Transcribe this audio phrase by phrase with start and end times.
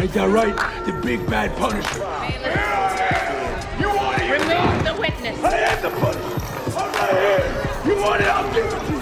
[0.00, 0.56] Ain't that right?
[0.86, 1.98] The big bad Punisher.
[3.78, 4.30] You want it?
[4.32, 5.44] Remove the witness.
[5.44, 6.78] I am the Punisher.
[6.78, 7.94] I'm right here.
[7.94, 8.28] You want it?
[8.28, 8.98] I'll give it to you.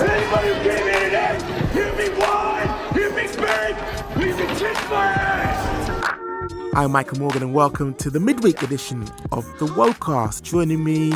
[0.00, 1.34] And anybody who came in today,
[1.72, 3.76] hear me whine, hear me beg,
[4.14, 6.74] please kiss my ass.
[6.74, 10.42] I'm Michael Morgan, and welcome to the midweek edition of the Wocast.
[10.42, 11.12] Joining me,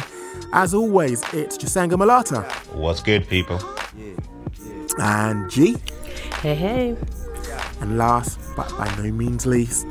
[0.52, 2.42] as always, it's Chisanga Malata
[2.72, 3.60] What's good, people?
[4.98, 5.76] and G,
[6.40, 6.96] Hey, hey.
[7.82, 9.86] And last but by no means least,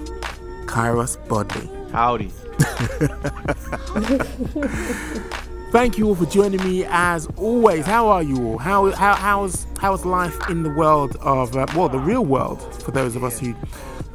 [0.65, 1.69] Kairos Bodley.
[1.91, 2.31] Howdy.
[5.71, 7.85] Thank you all for joining me as always.
[7.85, 8.57] How are you all?
[8.57, 12.91] How how how's how's life in the world of uh, well the real world for
[12.91, 13.53] those of us who,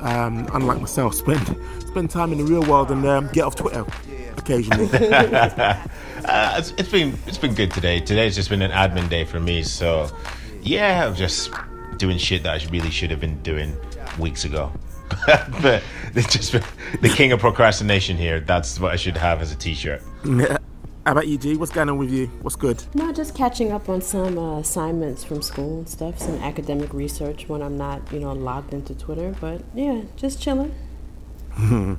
[0.01, 3.84] um, unlike myself, spend spend time in the real world and um, get off Twitter
[4.37, 4.89] occasionally.
[6.25, 8.01] Uh, it's, it's been it's been good today.
[8.01, 10.11] Today's just been an admin day for me, so
[10.61, 11.53] yeah, I'm just
[11.98, 13.77] doing shit that I really should have been doing
[14.18, 14.73] weeks ago.
[15.62, 15.83] but
[16.14, 16.53] it's just
[17.00, 18.41] the king of procrastination here.
[18.41, 20.03] That's what I should have as a t-shirt.
[21.06, 21.56] How about you, G?
[21.56, 22.27] What's going on with you?
[22.42, 22.83] What's good?
[22.94, 27.48] No, just catching up on some uh, assignments from school and stuff, some academic research
[27.48, 29.33] when I'm not, you know, logged into Twitter.
[29.41, 30.75] But yeah, just chilling.
[31.58, 31.98] Man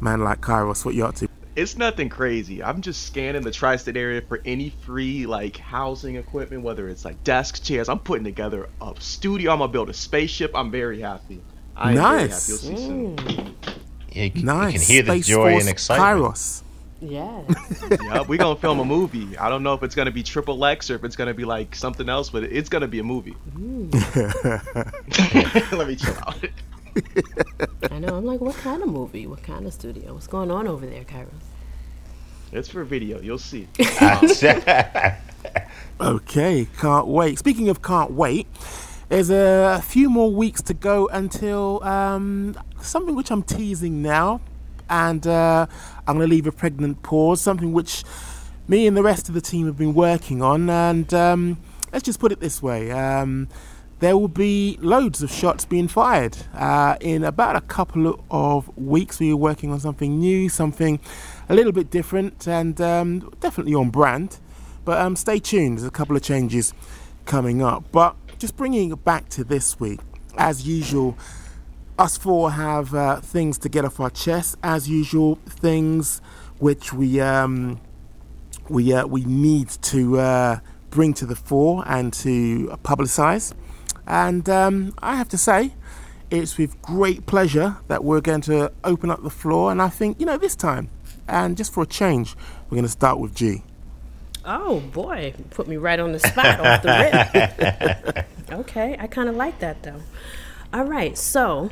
[0.00, 1.28] like Kairos, what you up to?
[1.56, 2.62] It's nothing crazy.
[2.62, 7.22] I'm just scanning the tri-state area for any free like housing equipment, whether it's like
[7.24, 7.88] desks, chairs.
[7.88, 9.52] I'm putting together a studio.
[9.52, 10.52] I'm gonna build a spaceship.
[10.54, 11.40] I'm very happy.
[11.76, 12.46] I am very Nice.
[12.46, 12.72] happy.
[12.72, 13.18] You'll see soon.
[14.12, 14.72] You, Nice.
[14.74, 16.34] you can hear the Space joy Force and excitement.
[16.34, 16.62] Kairos.
[17.02, 17.42] Yeah.
[18.02, 19.38] yeah, we're gonna film a movie.
[19.38, 21.74] I don't know if it's gonna be triple X or if it's gonna be like
[21.74, 23.34] something else, but it's gonna be a movie.
[23.56, 23.90] Mm.
[25.78, 26.36] Let me chill out.
[27.90, 28.16] I know.
[28.16, 29.26] I'm like, what kind of movie?
[29.26, 30.14] What kind of studio?
[30.14, 31.28] What's going on over there, Kairos?
[32.52, 33.20] It's for video.
[33.20, 33.68] You'll see.
[36.00, 37.38] Okay, can't wait.
[37.38, 38.46] Speaking of can't wait,
[39.10, 44.40] there's a few more weeks to go until um, something which I'm teasing now,
[44.88, 45.66] and uh,
[46.06, 47.42] I'm going to leave a pregnant pause.
[47.42, 48.02] Something which
[48.66, 51.58] me and the rest of the team have been working on, and um,
[51.92, 53.48] let's just put it this way: um,
[54.00, 59.20] there will be loads of shots being fired uh, in about a couple of weeks.
[59.20, 60.98] We are working on something new, something
[61.50, 64.38] a little bit different, and um, definitely on brand.
[64.86, 65.78] But um, stay tuned.
[65.78, 66.72] There's a couple of changes
[67.26, 67.84] coming up.
[67.92, 70.00] But just bringing it back to this week,
[70.38, 71.18] as usual,
[71.98, 74.56] us four have uh, things to get off our chest.
[74.62, 76.22] As usual, things
[76.58, 77.80] which we um,
[78.70, 83.52] we uh, we need to uh, bring to the fore and to publicise.
[84.10, 85.72] And um, I have to say,
[86.32, 89.70] it's with great pleasure that we're going to open up the floor.
[89.70, 90.88] And I think you know this time,
[91.28, 92.34] and just for a change,
[92.68, 93.62] we're going to start with G.
[94.44, 98.52] Oh boy, put me right on the spot off the rip.
[98.52, 100.02] okay, I kind of like that though.
[100.72, 101.70] All right, so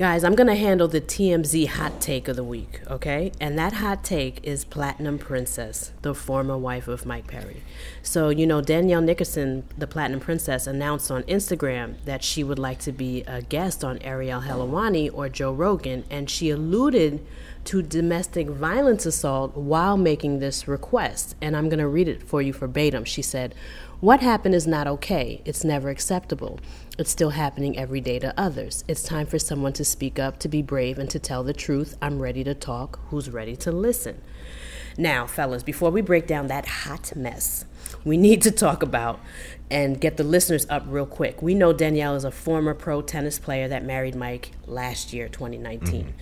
[0.00, 3.32] guys, I'm gonna handle the TMZ hot take of the week, okay?
[3.38, 7.62] And that hot take is Platinum Princess, the former wife of Mike Perry.
[8.02, 12.78] So you know Danielle Nickerson, the Platinum Princess, announced on Instagram that she would like
[12.78, 17.22] to be a guest on Ariel Helwani or Joe Rogan, and she alluded
[17.64, 21.36] to domestic violence assault while making this request.
[21.42, 23.04] And I'm going to read it for you verbatim.
[23.04, 23.54] She said,
[24.00, 25.42] What happened is not okay.
[25.44, 26.58] It's never acceptable.
[27.00, 28.84] It's still happening every day to others.
[28.86, 31.96] It's time for someone to speak up, to be brave, and to tell the truth.
[32.02, 33.00] I'm ready to talk.
[33.08, 34.20] Who's ready to listen?
[34.98, 37.64] Now, fellas, before we break down that hot mess,
[38.04, 39.18] we need to talk about
[39.70, 41.40] and get the listeners up real quick.
[41.40, 46.12] We know Danielle is a former pro tennis player that married Mike last year, 2019.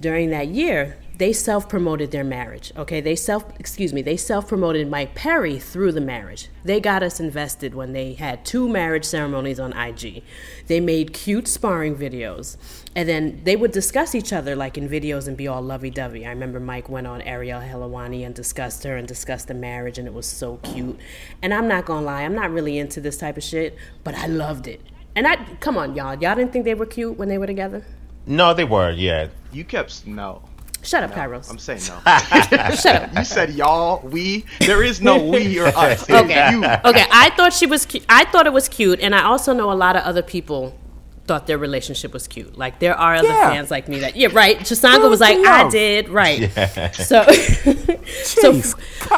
[0.00, 2.72] During that year, they self-promoted their marriage.
[2.76, 6.50] Okay, they self excuse me, they self-promoted Mike Perry through the marriage.
[6.64, 10.22] They got us invested when they had two marriage ceremonies on IG.
[10.66, 12.58] They made cute sparring videos.
[12.94, 16.26] And then they would discuss each other like in videos and be all lovey-dovey.
[16.26, 20.06] I remember Mike went on Ariel Helwani and discussed her and discussed the marriage and
[20.06, 20.98] it was so cute.
[21.40, 24.26] And I'm not gonna lie, I'm not really into this type of shit, but I
[24.26, 24.82] loved it.
[25.14, 26.14] And I come on, y'all.
[26.20, 27.86] Y'all didn't think they were cute when they were together?
[28.26, 28.90] No, they were.
[28.90, 30.42] Yeah, You kept no.
[30.82, 31.50] Shut up, Kairos.
[31.50, 32.00] I'm saying no.
[32.76, 33.14] Shut up.
[33.16, 34.44] you said y'all, we.
[34.60, 36.08] There is no we or us.
[36.10, 36.50] Okay.
[36.52, 36.58] You.
[36.64, 37.84] Okay, I thought she was.
[37.86, 40.78] Cu- I thought it was cute, and I also know a lot of other people
[41.26, 42.56] thought their relationship was cute.
[42.56, 43.50] Like there are other Yeah.
[43.50, 44.58] fans like me that yeah, right.
[44.60, 46.48] Chisanga was like, I did right.
[46.94, 48.74] So, so, Jeez,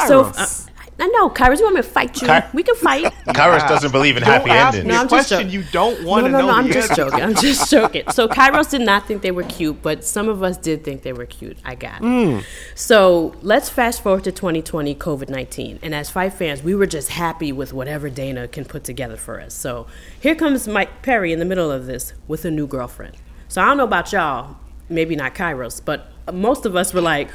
[0.09, 0.68] so uh, Kairos.
[1.01, 1.59] I know, Kairos.
[1.59, 2.27] You want me to fight you?
[2.27, 3.05] Kai- we can fight.
[3.29, 4.95] Kairos doesn't believe in Don't happy ask me endings.
[4.95, 5.53] No, I'm just question joking.
[5.53, 7.05] you don't want to no, no, know no, the I'm just answer.
[7.05, 7.23] joking.
[7.25, 8.03] I'm just joking.
[8.11, 11.13] So Kairos did not think they were cute, but some of us did think they
[11.13, 11.57] were cute.
[11.65, 12.05] I got it.
[12.05, 12.39] Hmm.
[12.75, 15.79] So let's fast forward to 2020, COVID 19.
[15.83, 19.41] And as Fight fans, we were just happy with whatever Dana can put together for
[19.41, 19.55] us.
[19.55, 19.87] So
[20.21, 23.17] here comes Mike Perry in the middle of this with a new girlfriend.
[23.47, 24.57] So I don't know about y'all,
[24.89, 27.29] maybe not Kairos, but most of us were like,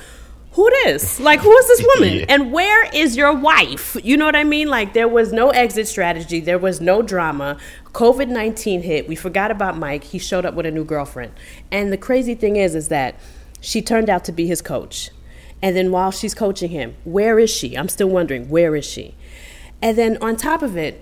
[0.54, 1.20] who this?
[1.20, 2.18] Like, who is this woman?
[2.20, 2.26] Yeah.
[2.30, 3.98] And where is your wife?
[4.04, 4.68] You know what I mean?
[4.68, 7.58] Like, there was no exit strategy, there was no drama.
[7.94, 9.08] COVID 19 hit.
[9.08, 10.04] We forgot about Mike.
[10.04, 11.32] He showed up with a new girlfriend.
[11.72, 13.20] And the crazy thing is, is that
[13.62, 15.12] she turned out to be his coach.
[15.62, 17.76] And then while she's coaching him, where is she?
[17.78, 19.16] I'm still wondering, where is she?
[19.82, 21.02] And then on top of it,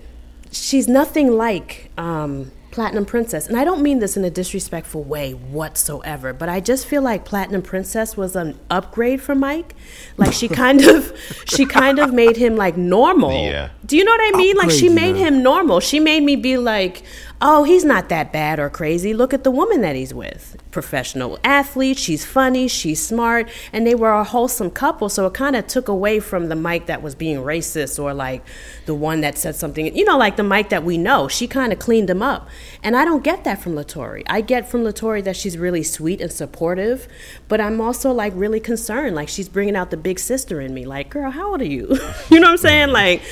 [0.52, 3.46] she's nothing like um, Platinum Princess.
[3.46, 7.24] And I don't mean this in a disrespectful way whatsoever, but I just feel like
[7.24, 9.74] Platinum Princess was an upgrade for Mike.
[10.16, 13.32] Like she kind of she kind of made him like normal.
[13.32, 13.70] Yeah.
[13.84, 14.56] Do you know what I mean?
[14.56, 15.28] like she Upgrade, made yeah.
[15.28, 15.80] him normal.
[15.80, 17.02] She made me be like,
[17.42, 19.12] "Oh, he's not that bad or crazy.
[19.12, 20.56] Look at the woman that he's with.
[20.70, 25.56] Professional athlete, she's funny, she's smart, and they were a wholesome couple, so it kind
[25.56, 28.42] of took away from the Mike that was being racist or like
[28.86, 31.28] the one that said something, you know, like the Mike that we know.
[31.28, 32.48] She kind of cleaned him up.
[32.82, 34.22] And I don't get that from Latory.
[34.26, 37.08] I get from Latory that she's really sweet and supportive,
[37.48, 39.14] but I'm also like really concerned.
[39.14, 40.84] Like she's bringing out the big sister in me.
[40.84, 41.88] Like, girl, how old are you?
[42.30, 42.88] you know what I'm saying?
[42.90, 43.22] Like,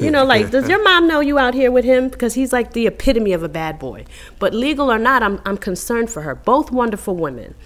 [0.00, 2.08] you know, like, does your mom know you out here with him?
[2.08, 4.04] Because he's like the epitome of a bad boy.
[4.38, 6.36] But legal or not, I'm, I'm concerned for her.
[6.36, 7.56] Both wonderful women.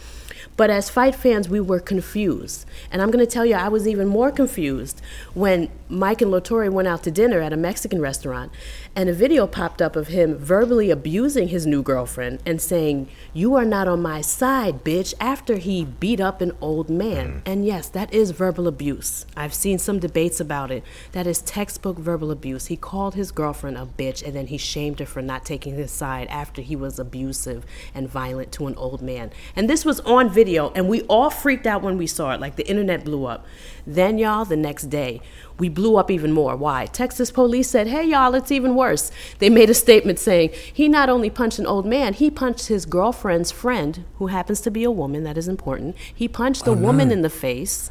[0.57, 2.67] But as fight fans, we were confused.
[2.91, 5.01] And I'm going to tell you, I was even more confused
[5.35, 8.53] when Mike and Latory went out to dinner at a Mexican restaurant
[8.95, 13.55] and a video popped up of him verbally abusing his new girlfriend and saying, You
[13.55, 17.27] are not on my side, bitch, after he beat up an old man.
[17.27, 17.43] Mm.
[17.47, 19.27] And yes, that is verbal abuse.
[19.37, 20.85] I've seen some debates about it.
[21.13, 22.67] That is textbook verbal abuse.
[22.67, 25.91] He called his girlfriend a bitch and then he shamed her for not taking his
[25.91, 27.65] side after he was abusive
[27.95, 29.31] and violent to an old man.
[29.57, 32.41] And this was on video and we all freaked out when we saw it.
[32.41, 33.47] Like the internet blew up.
[33.87, 35.21] Then, y'all, the next day,
[35.59, 36.57] we blew up even more.
[36.57, 36.87] Why?
[36.87, 39.11] Texas police said, hey, y'all, it's even worse.
[39.39, 42.87] They made a statement saying he not only punched an old man, he punched his
[42.87, 45.97] girlfriend's friend, who happens to be a woman, that is important.
[46.15, 47.91] He punched the oh, woman in the face.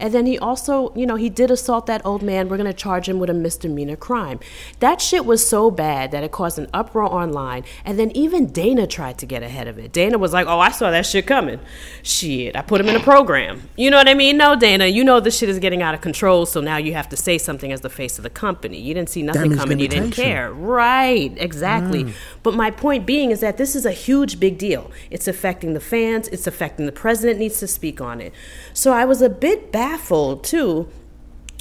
[0.00, 2.48] And then he also, you know, he did assault that old man.
[2.48, 4.40] We're going to charge him with a misdemeanor crime.
[4.80, 7.64] That shit was so bad that it caused an uproar online.
[7.84, 9.92] And then even Dana tried to get ahead of it.
[9.92, 11.60] Dana was like, oh, I saw that shit coming.
[12.02, 13.68] Shit, I put him in a program.
[13.76, 14.36] You know what I mean?
[14.36, 17.08] No, Dana, you know this shit is getting out of control, so now you have
[17.10, 18.80] to say something as the face of the company.
[18.80, 20.52] You didn't see nothing Damage coming, you didn't care.
[20.52, 22.12] Right, exactly.
[22.42, 24.90] But my point being is that this is a huge big deal.
[25.10, 28.32] It's affecting the fans, it's affecting the president needs to speak on it.
[28.72, 30.88] So I was a bit baffled too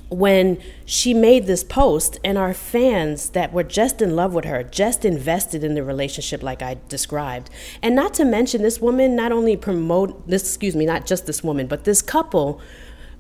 [0.10, 4.64] when she made this post and our fans that were just in love with her,
[4.64, 7.50] just invested in the relationship like I described.
[7.82, 11.44] And not to mention this woman not only promote this excuse me, not just this
[11.44, 12.62] woman, but this couple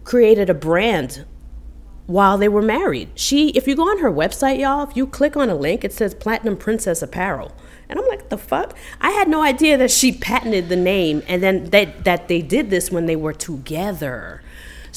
[0.06, 1.26] created a brand
[2.06, 3.10] while they were married.
[3.16, 5.92] She, if you go on her website, y'all, if you click on a link, it
[5.92, 7.54] says Platinum Princess Apparel.
[7.90, 8.78] And I'm like, the fuck?
[9.02, 12.70] I had no idea that she patented the name and then that, that they did
[12.70, 14.42] this when they were together.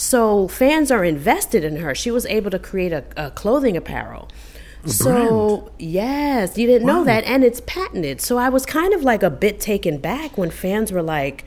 [0.00, 1.94] So fans are invested in her.
[1.94, 4.30] She was able to create a, a clothing apparel.
[4.86, 8.22] so yes, you didn't know that, and it's patented.
[8.22, 11.44] So I was kind of like a bit taken back when fans were like,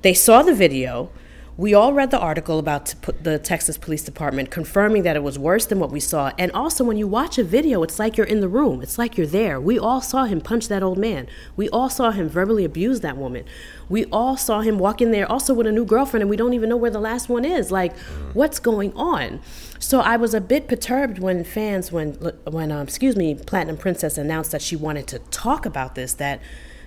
[0.00, 1.10] they saw the video.
[1.60, 5.66] We all read the article about the Texas Police Department confirming that it was worse
[5.66, 6.32] than what we saw.
[6.38, 8.80] And also, when you watch a video, it's like you're in the room.
[8.80, 9.60] It's like you're there.
[9.60, 11.26] We all saw him punch that old man.
[11.56, 13.44] We all saw him verbally abuse that woman.
[13.90, 16.54] We all saw him walk in there also with a new girlfriend, and we don't
[16.54, 17.70] even know where the last one is.
[17.70, 17.94] Like,
[18.32, 19.42] what's going on?
[19.78, 22.12] So I was a bit perturbed when fans, when
[22.44, 26.14] when um, excuse me, Platinum Princess announced that she wanted to talk about this.
[26.14, 26.40] That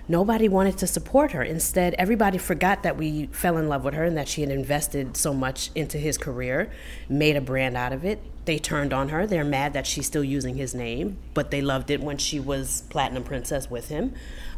[0.08, 1.42] nobody wanted to support her.
[1.42, 5.16] Instead, everybody forgot that we fell in love with her and that she had invested
[5.16, 6.70] so much into his career,
[7.08, 8.20] made a brand out of it.
[8.44, 9.26] They turned on her.
[9.26, 12.82] They're mad that she's still using his name, but they loved it when she was
[12.90, 14.14] Platinum Princess with him.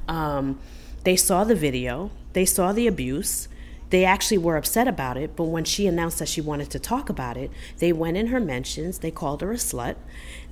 [0.09, 0.59] Um,
[1.05, 3.49] they saw the video, they saw the abuse.
[3.91, 7.09] They actually were upset about it, but when she announced that she wanted to talk
[7.09, 8.99] about it, they went in her mentions.
[8.99, 9.95] They called her a slut.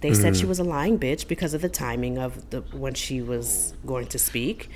[0.03, 0.51] They said she mm-hmm.
[0.51, 4.19] was a lying bitch because of the timing of the when she was going to
[4.19, 4.69] speak.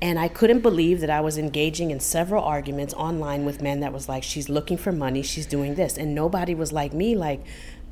[0.00, 3.92] And I couldn't believe that I was engaging in several arguments online with men that
[3.92, 5.96] was like, she's looking for money, she's doing this.
[5.96, 7.44] And nobody was like me, like,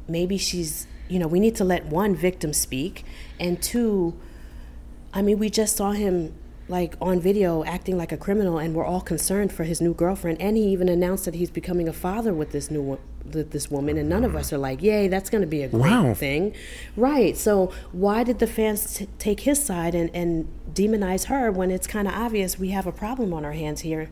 [0.07, 3.05] maybe she's, you know, we need to let one victim speak.
[3.41, 4.15] And two,
[5.15, 6.35] I mean, we just saw him
[6.69, 10.41] like on video acting like a criminal, and we're all concerned for his new girlfriend.
[10.41, 12.99] And he even announced that he's becoming a father with this new
[13.33, 15.69] with this woman, and none of us are like, "Yay, that's going to be a
[15.69, 16.15] great Wow.
[16.15, 16.55] thing,"
[16.97, 17.37] right?
[17.37, 21.87] So why did the fans t- take his side and and demonize her when it's
[21.87, 24.09] kind of obvious we have a problem on our hands here,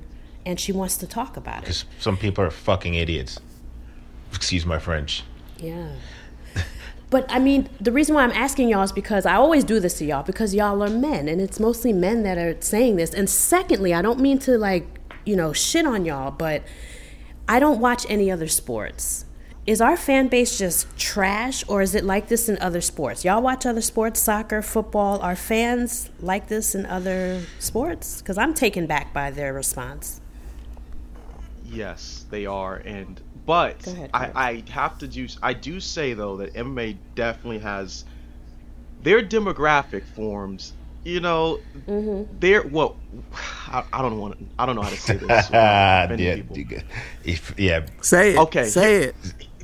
[0.47, 1.63] and she wants to talk about it?
[1.63, 3.39] Because some people are fucking idiots.
[4.35, 5.25] Excuse my French.
[5.59, 5.89] Yeah.
[7.11, 9.99] But I mean, the reason why I'm asking y'all is because I always do this
[9.99, 13.13] to y'all because y'all are men, and it's mostly men that are saying this.
[13.13, 16.63] And secondly, I don't mean to like, you know, shit on y'all, but
[17.49, 19.25] I don't watch any other sports.
[19.67, 23.25] Is our fan base just trash, or is it like this in other sports?
[23.25, 25.21] Y'all watch other sports, soccer, football.
[25.21, 28.23] Are fans like this in other sports?
[28.23, 30.21] Because I'm taken back by their response.
[31.65, 36.37] Yes, they are, and but ahead, I, I have to do I do say though
[36.37, 38.05] that MMA definitely has
[39.03, 40.73] their demographic forms.
[41.03, 42.37] You know, Mm-hmm.
[42.39, 42.97] they're well.
[43.67, 44.37] I, I don't want.
[44.59, 45.29] I don't know how to say this.
[45.49, 46.57] without yeah, people.
[47.25, 47.87] if, yeah.
[48.03, 48.39] Say it.
[48.39, 48.67] Okay.
[48.67, 49.15] Say it.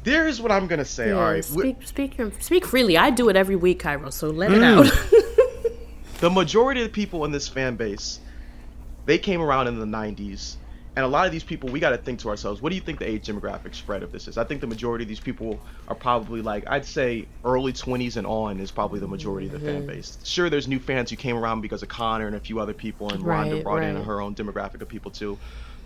[0.02, 1.08] There's what I'm gonna say.
[1.08, 2.96] Yeah, All right, speak, speak, speak freely.
[2.96, 4.10] I do it every week, Cairo.
[4.10, 4.86] So let it Mm.
[4.86, 6.20] out.
[6.20, 8.18] the majority of the people in this fan base,
[9.04, 10.56] they came around in the 90s.
[10.96, 12.80] And a lot of these people, we got to think to ourselves, what do you
[12.80, 14.38] think the age demographic spread of this is?
[14.38, 18.26] I think the majority of these people are probably like, I'd say early 20s and
[18.26, 19.60] on is probably the majority of the Mm-hmm.
[19.60, 20.18] fan base.
[20.24, 23.12] Sure, there's new fans who came around because of Conor and a few other people,
[23.12, 25.38] and Ronda Right, brought in her own demographic of people too.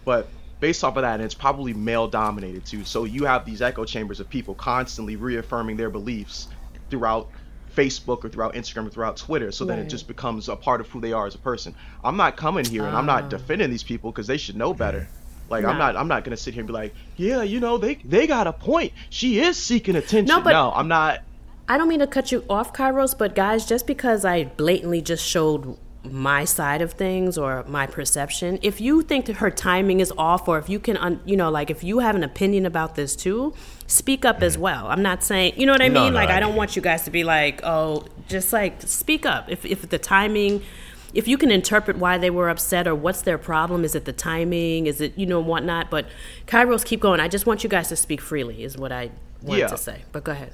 [0.04, 2.84] But based off of that, and it's probably male dominated too.
[2.84, 6.48] So you have these echo chambers of people constantly reaffirming their beliefs
[6.88, 7.30] throughout
[7.74, 9.52] Facebook or throughout Instagram or throughout Twitter.
[9.52, 11.74] So then it just becomes a part of who they are as a person.
[12.04, 13.28] I'm not coming here and I'm not Ah.
[13.28, 15.08] defending these people because they should know better.
[15.48, 17.96] Like I'm not I'm not gonna sit here and be like, yeah, you know, they
[18.04, 18.92] they got a point.
[19.10, 20.26] She is seeking attention.
[20.26, 21.20] No, but- no I'm not.
[21.68, 25.24] I don't mean to cut you off, Kairos, but guys, just because I blatantly just
[25.24, 30.12] showed my side of things or my perception, if you think that her timing is
[30.18, 32.94] off, or if you can, un, you know, like if you have an opinion about
[32.96, 33.54] this too,
[33.90, 34.62] speak up as mm-hmm.
[34.62, 34.86] well.
[34.88, 36.12] I'm not saying, you know what I No, mean?
[36.12, 39.26] no, like I I don't want you guys to be like, oh, just like speak
[39.26, 39.50] up.
[39.50, 40.62] If if the timing.
[41.12, 44.12] If you can interpret why they were upset or what's their problem, is it the
[44.12, 44.86] timing?
[44.86, 45.90] Is it you know whatnot?
[45.90, 46.06] But
[46.46, 47.18] Kairos, keep going.
[47.18, 49.10] I just want you guys to speak freely, is what I
[49.42, 49.66] wanted Yeah.
[49.66, 50.04] to say.
[50.12, 50.52] But go ahead.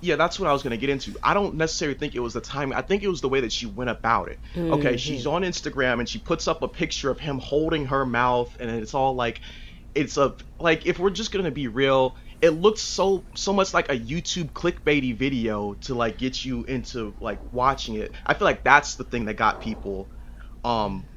[0.00, 1.14] yeah, that's what I was gonna get into.
[1.22, 2.78] I don't necessarily think it was the timing.
[2.78, 4.38] I think it was the way that she went about it.
[4.56, 4.96] Okay, mm-hmm.
[4.96, 8.70] she's on Instagram and she puts up a picture of him holding her mouth, and
[8.70, 9.40] it's all like,
[9.94, 13.88] it's a like if we're just gonna be real, it looks so so much like
[13.88, 18.14] a YouTube clickbaity video to like get you into like watching it.
[18.26, 20.10] I feel like that's the thing that got people,
[20.64, 21.08] um,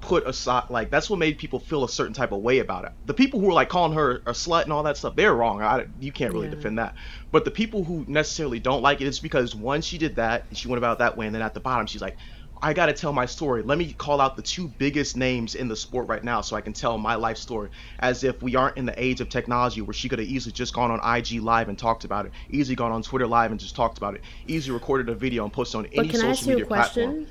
[0.00, 2.92] put aside like that's what made people feel a certain type of way about it.
[3.06, 5.62] The people who were like calling her a slut and all that stuff, they're wrong.
[5.62, 6.50] I, you can't really Yeah.
[6.50, 6.94] defend that.
[7.32, 10.58] But the people who necessarily don't like it, it's because one, she did that and
[10.58, 12.18] she went about it that way, and then at the bottom she's like,
[12.62, 13.62] I gotta tell my story.
[13.62, 16.60] Let me call out the two biggest names in the sport right now so I
[16.60, 17.70] can tell my life story.
[18.00, 20.72] As if we aren't in the age of technology where she could have easily just
[20.72, 23.76] gone on IG live and talked about it, easily gone on Twitter live and just
[23.76, 26.30] talked about it, easily recorded a video and posted on any But can I social
[26.30, 27.04] ask you a media question?
[27.04, 27.26] platform.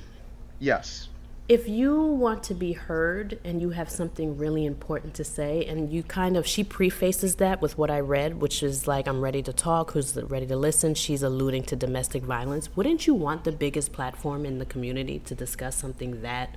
[0.60, 1.08] Yes.
[1.48, 5.94] If you want to be heard and you have something really important to say and
[5.94, 9.44] you kind of she prefaces that with what i read which is like i'm ready
[9.44, 10.94] to talk who's ready to listen.
[10.94, 12.76] She's alluding to domestic violence.
[12.76, 16.56] Wouldn't you want the biggest platform in the community to discuss something that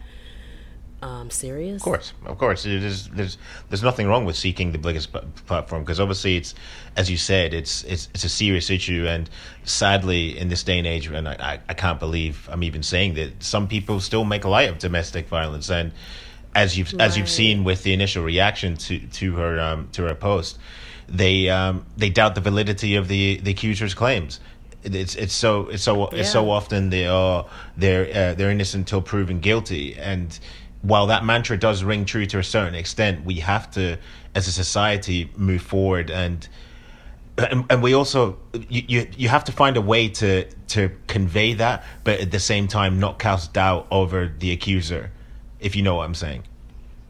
[1.01, 2.65] um, serious Of course, of course.
[2.65, 3.39] There's there's
[3.69, 6.55] there's nothing wrong with seeking the biggest pl- platform because obviously it's,
[6.97, 9.31] as you said, it's it's it's a serious issue, and
[9.63, 13.43] sadly in this day and age, and I, I, can't believe I'm even saying that
[13.43, 15.93] some people still make light of domestic violence, and
[16.55, 20.17] as you've as you've seen with the initial reaction to to her um, to her
[20.17, 20.59] post,
[21.09, 24.41] they um, they doubt the validity of the the accuser's claims.
[24.83, 29.03] It's it's so it's so it's so often they are they're uh, they're innocent until
[29.03, 30.37] proven guilty and
[30.83, 33.97] while that mantra does ring true to a certain extent we have to
[34.35, 36.49] as a society move forward and
[37.37, 38.37] and, and we also
[38.69, 42.39] you, you you have to find a way to to convey that but at the
[42.41, 45.11] same time not cast doubt over the accuser
[45.61, 46.43] if you know what i'm saying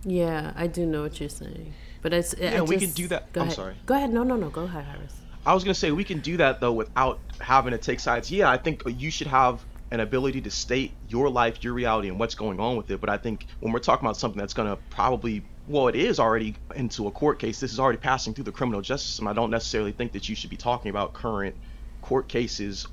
[0.05, 3.33] yeah i do know what you're saying but it's Yeah, I we can do that-
[3.33, 3.57] go I'm ahead.
[3.57, 3.75] sorry.
[3.87, 5.15] go ahead no no no go ahead Harris.
[5.45, 8.31] I was gonna say we can do that though without having to take sides.
[8.31, 12.19] Yeah, I think you should have an ability to state your life, your reality, and
[12.19, 13.01] what's going on with it.
[13.01, 16.57] But I think when we're talking about something that's gonna probably, well, it is already
[16.75, 17.61] into a court case.
[17.61, 19.29] This is already passing through the criminal justice system.
[19.29, 21.57] I don't necessarily think that you should be talking about current
[22.03, 22.87] court cases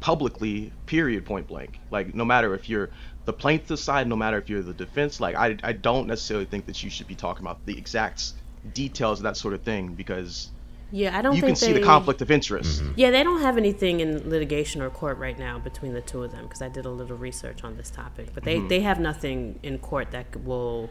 [0.00, 0.72] publicly.
[0.86, 1.24] Period.
[1.24, 1.78] Point blank.
[1.90, 2.90] Like no matter if you're
[3.24, 6.66] the plaintiff side, no matter if you're the defense, like I, I don't necessarily think
[6.66, 8.32] that you should be talking about the exact
[8.72, 10.50] details of that sort of thing because
[10.94, 12.82] yeah i don't you think can see the conflict of interest.
[12.82, 12.92] Mm-hmm.
[12.96, 16.32] Yeah, they don't have anything in litigation or court right now between the two of
[16.32, 18.30] them because I did a little research on this topic.
[18.34, 18.68] But they, mm-hmm.
[18.68, 20.90] they have nothing in court that will.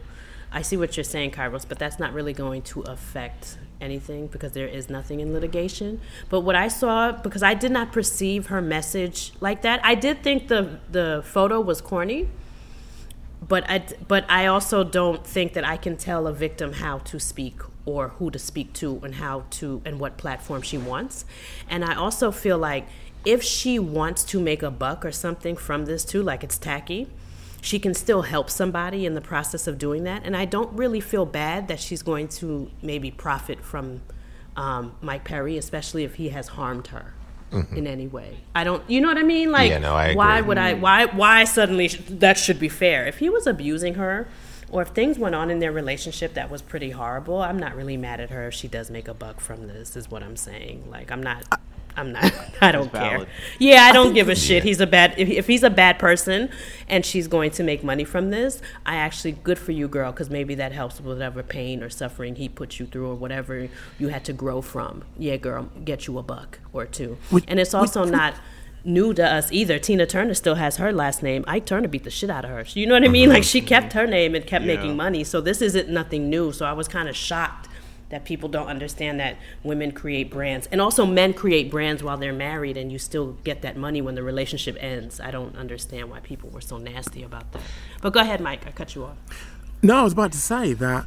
[0.52, 4.52] I see what you're saying, Kairos, but that's not really going to affect anything because
[4.52, 6.00] there is nothing in litigation.
[6.28, 10.22] But what I saw, because I did not perceive her message like that, I did
[10.22, 12.28] think the the photo was corny.
[13.46, 17.20] But I, but I also don't think that I can tell a victim how to
[17.20, 21.24] speak or who to speak to and how to and what platform she wants.
[21.68, 22.86] And I also feel like
[23.24, 27.08] if she wants to make a buck or something from this too, like it's tacky,
[27.60, 30.22] she can still help somebody in the process of doing that.
[30.24, 34.02] And I don't really feel bad that she's going to maybe profit from
[34.56, 37.14] um, Mike Perry, especially if he has harmed her.
[37.50, 37.76] Mm-hmm.
[37.76, 38.82] In any way, I don't.
[38.90, 39.52] You know what I mean?
[39.52, 40.74] Like, yeah, no, I why would I?
[40.74, 41.04] Why?
[41.04, 43.06] Why suddenly sh- that should be fair?
[43.06, 44.26] If he was abusing her,
[44.74, 47.96] or if things went on in their relationship that was pretty horrible, I'm not really
[47.96, 49.96] mad at her if she does make a buck from this.
[49.96, 50.90] Is what I'm saying.
[50.90, 51.44] Like, I'm not.
[51.96, 52.34] I'm not.
[52.60, 53.24] I don't care.
[53.60, 54.64] Yeah, I don't give a shit.
[54.64, 55.14] He's a bad.
[55.16, 56.50] If, if, he's a bad person,
[56.88, 60.28] and she's going to make money from this, I actually good for you, girl, because
[60.28, 63.68] maybe that helps with whatever pain or suffering he put you through, or whatever
[64.00, 65.04] you had to grow from.
[65.16, 67.16] Yeah, girl, get you a buck or two.
[67.46, 68.34] and it's also not
[68.84, 69.78] new to us either.
[69.78, 71.44] Tina Turner still has her last name.
[71.46, 72.64] Ike Turner beat the shit out of her.
[72.78, 73.28] You know what I mean?
[73.28, 74.76] Like she kept her name and kept yeah.
[74.76, 75.24] making money.
[75.24, 76.52] So this isn't nothing new.
[76.52, 77.68] So I was kind of shocked
[78.10, 82.32] that people don't understand that women create brands and also men create brands while they're
[82.32, 85.20] married and you still get that money when the relationship ends.
[85.20, 87.62] I don't understand why people were so nasty about that.
[88.02, 88.66] But go ahead, Mike.
[88.66, 89.16] I cut you off.
[89.82, 91.06] No, I was about to say that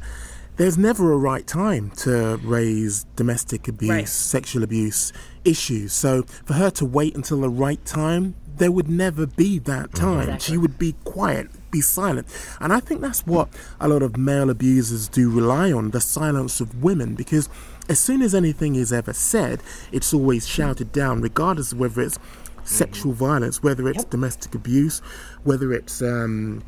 [0.56, 4.08] there's never a right time to raise domestic abuse, right.
[4.08, 5.12] sexual abuse
[5.48, 5.92] issues.
[5.92, 10.30] So for her to wait until the right time, there would never be that time.
[10.30, 10.52] Exactly.
[10.52, 12.26] She would be quiet, be silent.
[12.60, 13.48] And I think that's what
[13.80, 17.48] a lot of male abusers do rely on the silence of women because
[17.88, 19.60] as soon as anything is ever said,
[19.92, 22.18] it's always shouted down, regardless of whether it's
[22.64, 24.10] sexual violence, whether it's yep.
[24.10, 25.00] domestic abuse,
[25.44, 26.62] whether it's um,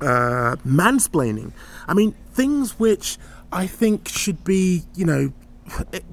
[0.00, 1.52] uh, mansplaining.
[1.86, 3.18] I mean, things which
[3.52, 5.32] I think should be, you know,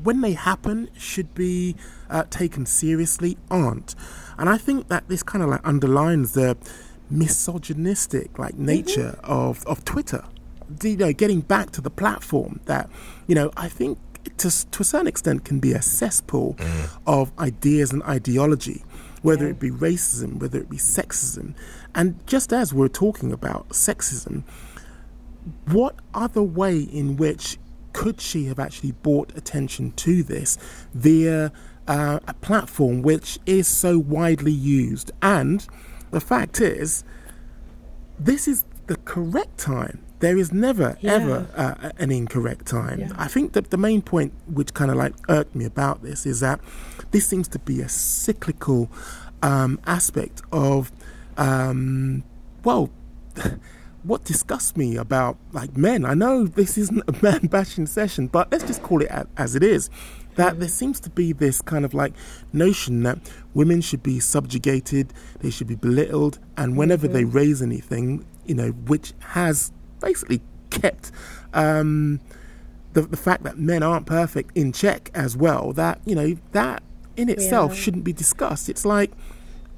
[0.03, 1.75] when they happen, should be
[2.09, 3.95] uh, taken seriously, aren't.
[4.37, 6.57] And I think that this kind of like underlines the
[7.09, 8.65] misogynistic like mm-hmm.
[8.65, 9.31] nature mm-hmm.
[9.31, 10.23] of, of Twitter.
[10.81, 12.89] You know, getting back to the platform that,
[13.27, 13.99] you know, I think
[14.37, 16.97] to, to a certain extent can be a cesspool mm.
[17.05, 18.83] of ideas and ideology
[19.23, 21.55] whether it be racism, whether it be sexism.
[21.95, 24.43] And just as we're talking about sexism,
[25.65, 27.57] what other way in which
[27.93, 30.57] could she have actually brought attention to this
[30.93, 31.51] via
[31.87, 35.11] uh, a platform which is so widely used?
[35.21, 35.65] And
[36.11, 37.03] the fact is,
[38.19, 40.03] this is the correct time.
[40.19, 41.13] There is never, yeah.
[41.13, 43.01] ever uh, an incorrect time.
[43.01, 43.11] Yeah.
[43.17, 46.39] I think that the main point which kind of like irked me about this is
[46.39, 46.61] that
[47.11, 48.89] this seems to be a cyclical
[49.41, 50.91] um, aspect of,
[51.35, 52.23] um,
[52.63, 52.89] well,
[54.03, 56.05] what disgusts me about like men.
[56.05, 59.63] I know this isn't a man bashing session, but let's just call it as it
[59.63, 59.89] is.
[60.35, 62.13] That there seems to be this kind of like
[62.51, 63.19] notion that
[63.53, 67.15] women should be subjugated, they should be belittled, and whenever mm-hmm.
[67.15, 71.11] they raise anything, you know, which has basically kept
[71.53, 72.19] um,
[72.93, 76.81] the, the fact that men aren't perfect in check as well, that, you know, that
[77.15, 77.79] in itself yeah.
[77.79, 78.69] shouldn't be discussed.
[78.69, 79.11] It's like,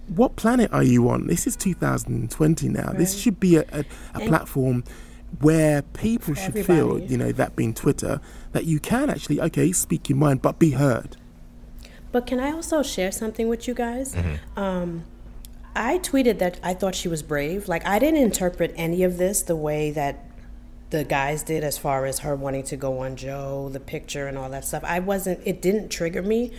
[0.07, 1.27] what planet are you on?
[1.27, 2.83] This is 2020 now.
[2.83, 2.97] Right.
[2.97, 4.83] This should be a, a, a platform
[5.41, 6.79] where people should everybody.
[6.79, 10.59] feel, you know, that being Twitter, that you can actually, okay, speak your mind, but
[10.59, 11.17] be heard.
[12.11, 14.15] But can I also share something with you guys?
[14.15, 14.59] Mm-hmm.
[14.59, 15.03] Um,
[15.75, 17.67] I tweeted that I thought she was brave.
[17.67, 20.23] Like, I didn't interpret any of this the way that
[20.91, 24.37] the guys did as far as her wanting to go on Joe, the picture, and
[24.37, 24.83] all that stuff.
[24.85, 26.53] I wasn't, it didn't trigger me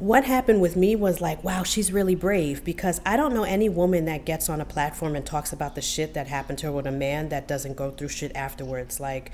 [0.00, 3.68] what happened with me was like, wow, she's really brave because I don't know any
[3.68, 6.72] woman that gets on a platform and talks about the shit that happened to her
[6.72, 8.98] with a man that doesn't go through shit afterwards.
[8.98, 9.30] Like,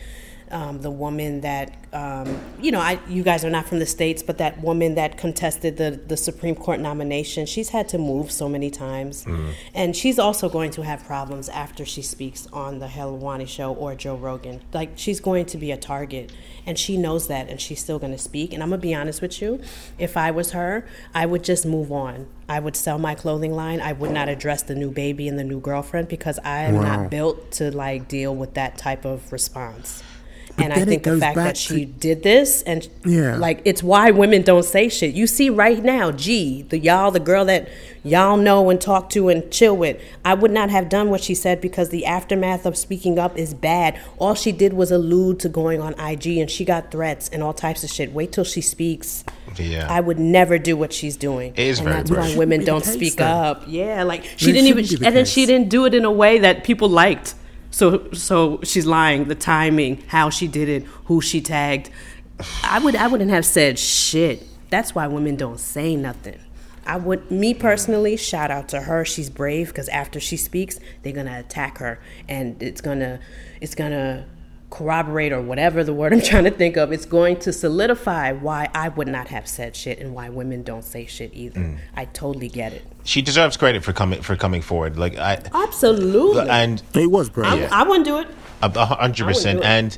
[0.50, 4.22] um, the woman that um, you know I you guys are not from the states
[4.22, 8.48] but that woman that contested the the Supreme Court nomination she's had to move so
[8.48, 9.24] many times.
[9.24, 9.52] Mm.
[9.74, 13.94] and she's also going to have problems after she speaks on the Helwani show or
[13.94, 14.60] Joe Rogan.
[14.72, 16.32] Like she's going to be a target
[16.64, 18.52] and she knows that and she's still going to speak.
[18.52, 19.60] And I'm gonna be honest with you
[19.98, 22.28] if I was her I would just move on.
[22.48, 23.80] I would sell my clothing line.
[23.80, 26.82] I would not address the new baby and the new girlfriend because I am wow.
[26.82, 30.04] not built to like deal with that type of response
[30.58, 33.36] and I think the fact that she did this and yeah.
[33.36, 35.14] like it's why women don't say shit.
[35.14, 37.68] You see right now, G, the y'all, the girl that
[38.02, 40.00] y'all know and talk to and chill with.
[40.24, 43.52] I would not have done what she said because the aftermath of speaking up is
[43.52, 44.00] bad.
[44.18, 47.52] All she did was allude to going on IG and she got threats and all
[47.52, 48.12] types of shit.
[48.12, 49.24] Wait till she speaks.
[49.56, 49.86] Yeah.
[49.90, 51.52] I would never do what she's doing.
[51.56, 53.24] It is and very that's why women don't speak though.
[53.24, 53.64] up.
[53.66, 56.64] Yeah, like she didn't even and then she didn't do it in a way that
[56.64, 57.34] people liked.
[57.76, 59.24] So so she's lying.
[59.24, 61.90] The timing, how she did it, who she tagged.
[62.64, 64.42] I would I wouldn't have said shit.
[64.70, 66.40] That's why women don't say nothing.
[66.86, 69.04] I would me personally shout out to her.
[69.04, 73.20] She's brave because after she speaks, they're gonna attack her, and it's gonna
[73.60, 74.24] it's gonna
[74.70, 76.92] corroborate or whatever the word I'm trying to think of.
[76.92, 80.82] It's going to solidify why I would not have said shit and why women don't
[80.82, 81.60] say shit either.
[81.60, 81.78] Mm.
[81.94, 82.86] I totally get it.
[83.06, 84.98] She deserves credit for coming for coming forward.
[84.98, 86.48] Like I, Absolutely.
[86.50, 87.70] and It was brave.
[87.72, 88.28] I, I wouldn't do it.
[88.62, 89.96] A hundred percent, and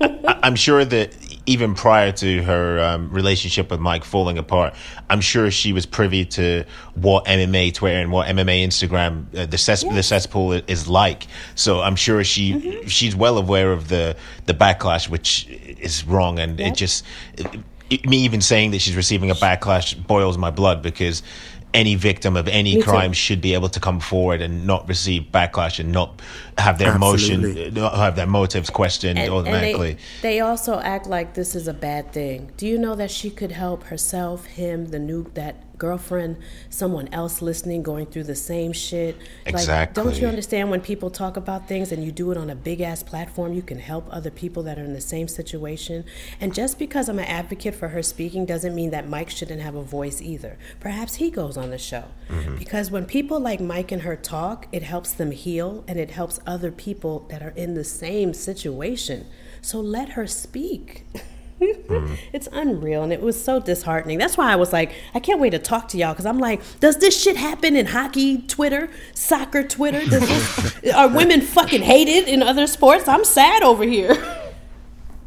[0.00, 1.12] I- I'm sure that
[1.46, 4.74] even prior to her um, relationship with Mike falling apart,
[5.08, 9.56] I'm sure she was privy to what MMA Twitter and what MMA Instagram uh, the
[9.56, 11.28] cess- the cesspool is like.
[11.54, 12.88] So I'm sure she Mm-hmm.
[12.88, 17.04] she's well aware of the the backlash, which is wrong, and it just
[17.38, 17.46] it,
[17.90, 21.22] it- me even saying that she's receiving a backlash boils my blood because.
[21.72, 22.88] Any victim of any Me too.
[22.88, 26.20] crime should be able to come forward and not receive backlash and not
[26.58, 27.64] have their Absolutely.
[27.64, 29.96] Uh, emotion, have their motives questioned And, and automatically.
[30.20, 32.50] they, they also act like this is a bad thing.
[32.56, 36.36] Do you know that she could help herself, him, the new that girlfriend,
[36.68, 39.16] someone else listening, going through the same shit?
[39.50, 42.54] Like, don't you understand when people talk about things and you do it on a
[42.54, 46.04] big ass platform, you can help other people that are in the same situation?
[46.40, 49.74] And just because I'm an advocate for her speaking doesn't mean that Mike shouldn't have
[49.74, 50.56] a voice either.
[50.78, 52.04] Perhaps he goes on the show.
[52.28, 52.56] Mm-hmm.
[52.56, 56.38] Because when people like Mike and her talk, it helps them heal and it helps
[56.46, 59.26] other people that are in the same situation.
[59.62, 61.06] So let her speak.
[62.32, 64.18] It's unreal and it was so disheartening.
[64.18, 66.60] That's why I was like, I can't wait to talk to y'all because I'm like,
[66.80, 70.00] does this shit happen in hockey Twitter, soccer Twitter?
[70.00, 73.08] Does this, are women fucking hated in other sports?
[73.08, 74.14] I'm sad over here.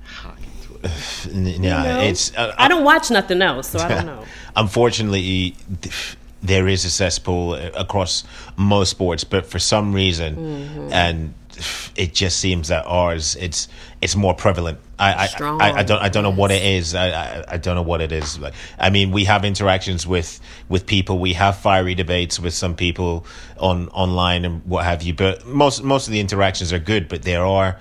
[0.06, 0.90] Hockey Twitter.
[1.34, 2.00] Yeah, You know?
[2.02, 2.36] it's.
[2.36, 4.26] Uh, I don't watch nothing else, so I don't know.
[4.56, 5.56] Unfortunately,
[6.42, 8.24] there is a cesspool across
[8.58, 10.92] most sports, but for some reason, Mm-hmm.
[10.94, 11.34] and
[11.96, 13.68] it just seems that ours it's
[14.02, 14.80] it's more prevalent.
[15.00, 16.96] I I, Strong, I, I don't I don't know what it is.
[16.96, 18.40] I, I I don't know what it is.
[18.40, 20.40] Like I mean, we have interactions with
[20.70, 21.20] with people.
[21.20, 23.26] We have fiery debates with some people
[23.58, 25.14] on online and what have you.
[25.14, 27.08] But most most of the interactions are good.
[27.08, 27.78] But there are.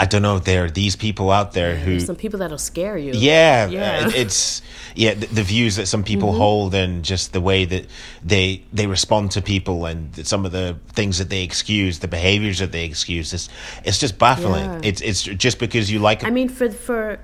[0.00, 0.38] I don't know.
[0.38, 3.14] There are these people out there who There's some people that'll scare you.
[3.14, 4.08] yeah, Yeah.
[4.14, 4.62] it's
[4.98, 7.86] yeah the, the views that some people hold and just the way that
[8.22, 12.58] they they respond to people and some of the things that they excuse, the behaviors
[12.58, 13.32] that they excuse.
[13.32, 13.48] It's
[13.84, 14.64] it's just baffling.
[14.64, 14.80] Yeah.
[14.82, 16.24] It's it's just because you like.
[16.24, 17.20] I mean, for for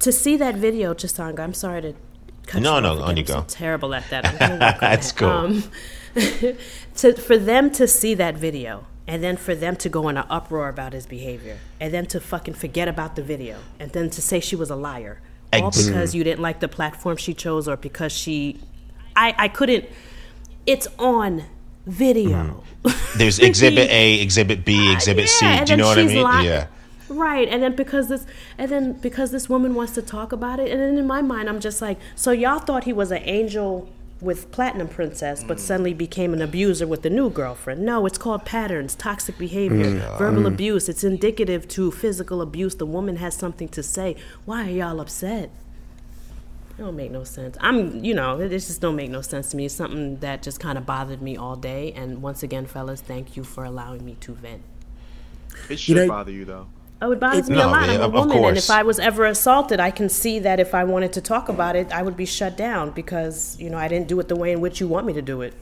[0.00, 1.40] to see that video, Chisanga.
[1.40, 1.94] I'm sorry to
[2.46, 3.40] cut No, no, on you go.
[3.40, 4.26] So terrible at that.
[4.42, 5.18] I'm That's that.
[5.18, 5.28] cool.
[5.28, 5.64] Um,
[6.96, 10.26] to for them to see that video and then for them to go in an
[10.30, 14.22] uproar about his behavior and then to fucking forget about the video and then to
[14.22, 15.20] say she was a liar
[15.60, 18.60] all Ex- because you didn't like the platform she chose or because she
[19.16, 19.86] I I couldn't
[20.66, 21.44] it's on
[21.86, 22.64] video.
[23.16, 25.64] There's Exhibit A, Exhibit B, Exhibit Uh, Yeah, C.
[25.64, 26.44] Do you know what I mean?
[26.44, 26.66] yeah.
[27.10, 30.70] Right, and then because this, and then because this woman wants to talk about it,
[30.70, 33.88] and then in my mind, I'm just like, so y'all thought he was an angel
[34.24, 35.60] with Platinum Princess, but mm.
[35.60, 37.82] suddenly became an abuser with the new girlfriend.
[37.82, 40.18] No, it's called patterns, toxic behavior, mm.
[40.18, 40.48] verbal mm.
[40.48, 40.88] abuse.
[40.88, 42.74] It's indicative to physical abuse.
[42.76, 44.16] The woman has something to say.
[44.44, 45.50] Why are y'all upset?
[46.70, 47.56] It don't make no sense.
[47.60, 49.66] I'm, you know, it it just don't make no sense to me.
[49.66, 51.92] It's something that just kind of bothered me all day.
[51.92, 54.62] And once again, fellas, thank you for allowing me to vent.
[55.68, 56.66] It should know- bother you though.
[57.04, 57.86] Oh, it bothers It- me No, a lot.
[57.88, 60.74] yeah, I'm a woman, and if I was ever assaulted, I can see that if
[60.74, 63.88] I wanted to talk about it, I would be shut down because you know I
[63.88, 65.52] didn't do it the way in which you want me to do it.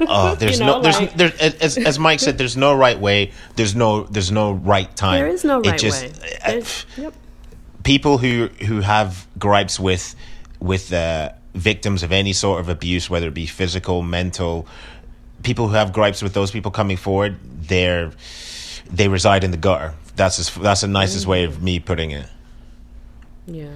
[0.00, 2.98] Oh, there's You know, no, there's, like- there, as, as Mike said, there's no right
[2.98, 3.30] way.
[3.56, 5.18] There's no, there's no right time.
[5.20, 6.10] There is no It right just- way.
[6.44, 7.14] uh, There's- yep.
[7.84, 10.16] people who who have gripes with
[10.58, 14.66] with uh, victims of any sort of abuse, whether it be physical, mental,
[15.42, 17.36] people who have gripes with those people coming forward,
[17.68, 18.10] they're
[18.92, 19.94] they reside in the gutter.
[20.16, 22.26] That's as, that's the nicest way of me putting it.
[23.46, 23.72] Yeah.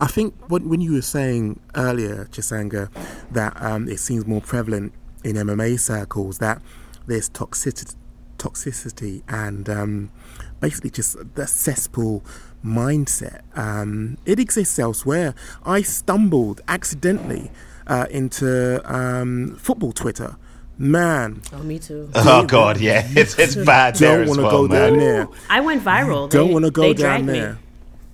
[0.00, 2.90] I think when, when you were saying earlier, Chisanga,
[3.30, 4.92] that um, it seems more prevalent
[5.24, 6.60] in MMA circles that
[7.06, 7.94] there's toxicity,
[8.38, 10.10] toxicity and um,
[10.60, 12.24] basically just the cesspool
[12.64, 13.42] mindset.
[13.56, 15.34] Um, it exists elsewhere.
[15.64, 17.50] I stumbled accidentally
[17.86, 20.36] uh, into um, football Twitter.
[20.78, 22.10] Man, Oh, me too.
[22.14, 25.28] Oh God, yeah, it's it's bad there don't want to well, go down there.
[25.50, 26.28] I went viral.
[26.30, 27.32] Don't want to go they down dragged me.
[27.38, 27.58] there.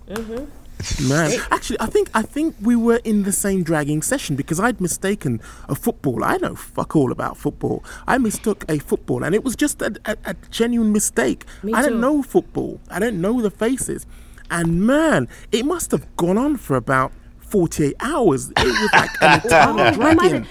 [0.09, 0.45] Mm-hmm.
[1.09, 4.81] Man, actually, I think I think we were in the same dragging session because I'd
[4.81, 6.23] mistaken a football.
[6.23, 7.85] I know fuck all about football.
[8.07, 11.45] I mistook a football, and it was just a, a, a genuine mistake.
[11.65, 11.91] Me I too.
[11.91, 12.81] don't know football.
[12.91, 14.07] I don't know the faces,
[14.53, 18.51] and man, it must have gone on for about forty-eight hours.
[18.51, 20.47] It was like an eternal Oh, dragging.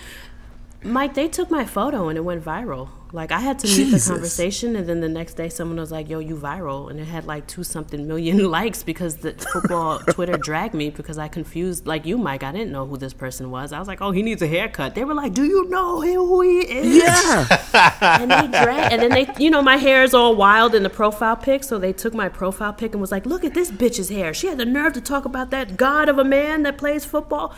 [0.84, 2.90] Mike, they took my photo and it went viral.
[3.13, 6.10] Like I had to mute the conversation, and then the next day someone was like,
[6.10, 10.38] "Yo, you viral," and it had like two something million likes because the football Twitter
[10.38, 12.44] dragged me because I confused like you, Mike.
[12.44, 13.72] I didn't know who this person was.
[13.72, 16.42] I was like, "Oh, he needs a haircut." They were like, "Do you know who
[16.42, 17.48] he is?" Yeah.
[18.02, 20.90] and they dragged, and then they, you know, my hair is all wild in the
[20.90, 24.10] profile pic, so they took my profile pic and was like, "Look at this bitch's
[24.10, 24.34] hair.
[24.34, 27.56] She had the nerve to talk about that god of a man that plays football."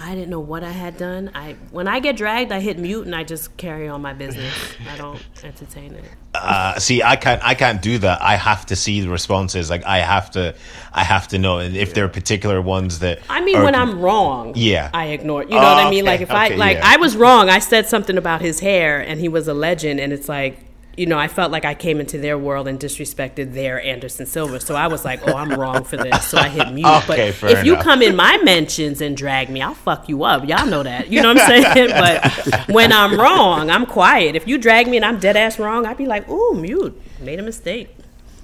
[0.00, 1.30] I didn't know what I had done.
[1.34, 4.54] I when I get dragged, I hit mute and I just carry on my business.
[4.92, 6.04] I don't entertain it.
[6.34, 7.42] Uh, see, I can't.
[7.44, 8.22] I can't do that.
[8.22, 9.70] I have to see the responses.
[9.70, 10.54] Like I have to.
[10.92, 13.18] I have to know And if there are particular ones that.
[13.28, 14.90] I mean, are, when I'm wrong, Yeah.
[14.94, 15.42] I ignore.
[15.42, 16.04] You know what I mean?
[16.04, 16.82] okay, Like if I like yeah.
[16.92, 17.48] I was wrong.
[17.50, 20.60] I said something about his hair, and he was a legend, and it's like.
[20.98, 24.60] You know, I felt like I came into their world and disrespected their Anderson Silva.
[24.60, 26.86] So I was like, "Oh, I'm wrong for this." So I hit mute.
[27.04, 30.48] Okay, but if you come in my mentions and drag me, I'll fuck you up.
[30.48, 31.08] Y'all know that.
[31.12, 31.90] You know what I'm saying?
[32.44, 34.34] but when I'm wrong, I'm quiet.
[34.36, 37.00] If you drag me and I'm dead ass wrong, I'd be like, "Ooh, mute.
[37.20, 37.97] Made a mistake."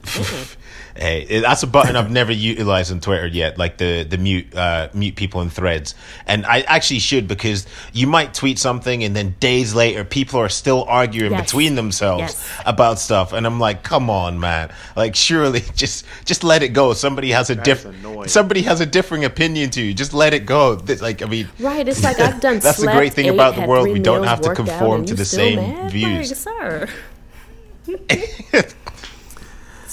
[0.96, 4.90] Hey, that's a button I've never utilized on Twitter yet, like the the mute uh,
[4.94, 5.96] mute people in threads.
[6.24, 10.48] And I actually should because you might tweet something and then days later people are
[10.48, 11.46] still arguing Yes.
[11.46, 12.48] between themselves Yes.
[12.64, 14.72] about stuff, and I'm like, come on, man!
[14.94, 16.92] Like, surely just just let it go.
[16.92, 19.94] Somebody has a different somebody has a differing opinion to you.
[19.94, 20.80] Just let it go.
[21.00, 22.60] Like, I mean, Right, it's like I've done.
[22.60, 23.90] That's the great thing ate, about the world.
[23.90, 25.90] We don't have to worked out, conform to the same mad?
[25.90, 26.30] views.
[26.30, 26.88] Like, sir.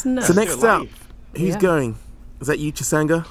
[0.01, 0.27] It's nuts.
[0.27, 0.87] So next up,
[1.35, 1.59] who's Yeah.
[1.59, 1.95] going?
[2.39, 3.25] Is that you, Chisanga?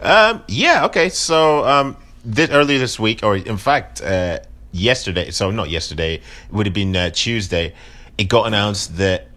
[0.00, 1.08] Um, yeah, okay.
[1.08, 4.38] So um, this, earlier this week, or in fact, uh,
[4.72, 6.22] yesterday, so not yesterday, it
[6.52, 7.74] would have been uh, Tuesday,
[8.16, 9.28] it got announced that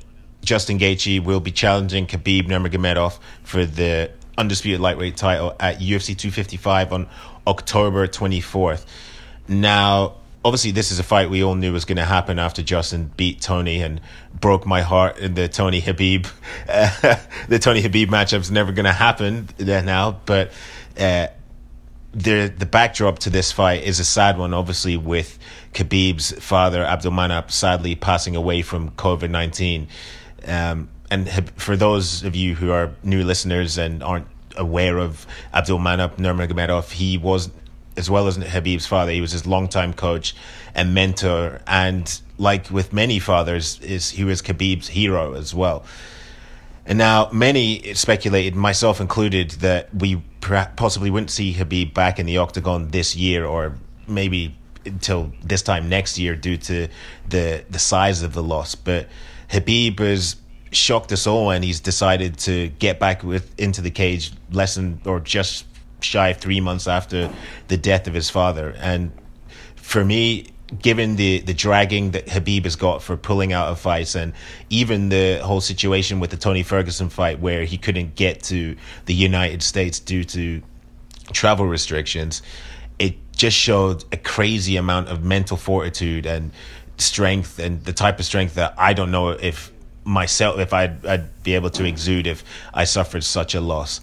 [0.44, 6.94] Justin Gaethje will be challenging Khabib Nurmagomedov for the undisputed lightweight title at UFC 255
[6.94, 7.08] on
[7.48, 8.86] October 24th.
[9.48, 13.12] Now, obviously, this is a fight we all knew was going to happen after Justin
[13.18, 14.02] beat Tony and
[14.40, 16.28] broke my heart in the Tony Khabib.
[17.48, 20.52] The Tony Khabib matchup's never going to happen there now, but.
[21.00, 21.28] Uh,
[22.14, 25.40] the the backdrop to this fight is a sad one, obviously, with
[25.74, 29.88] Khabib's father Abdulmanap sadly passing away from COVID nineteen.
[30.46, 34.28] Um, and for those of you who are new listeners and aren't
[34.58, 37.50] aware of Abdulmanap Nurmagomedov, he was,
[37.98, 40.36] as well as Khabib's father, he was his longtime coach
[40.74, 45.84] and mentor, and like with many fathers, is he was Khabib's hero as well.
[46.86, 52.38] And now many speculated, myself included, that we possibly wouldn't see Khabib back in the
[52.38, 53.78] octagon this year, or
[54.08, 56.88] maybe until this time next year, due to
[57.30, 58.74] the the size of the loss.
[58.74, 59.08] But
[59.50, 60.38] Khabib has
[60.72, 65.02] shocked us all, and he's decided to get back with into the cage less than
[65.06, 65.66] or just
[66.04, 67.30] shy of three months after
[67.68, 68.76] the death of his father.
[68.78, 69.12] And
[69.76, 70.48] for me,
[70.80, 74.34] given the the dragging that Khabib has got for pulling out of fights, and
[74.70, 79.14] even the whole situation with the Tony Ferguson fight where he couldn't get to the
[79.14, 80.62] United States due to
[81.34, 82.42] travel restrictions,
[83.00, 86.52] it just showed a crazy amount of mental fortitude and
[86.98, 89.72] strength, and the type of strength that I don't know if
[90.04, 94.02] myself if I'd, I'd be able to exude if I suffered such a loss.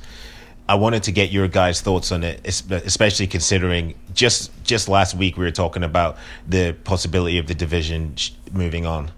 [0.69, 5.39] I wanted to get your guys' thoughts on it, especially considering just just last week
[5.39, 8.15] we were talking about the possibility of the division
[8.53, 9.11] moving on.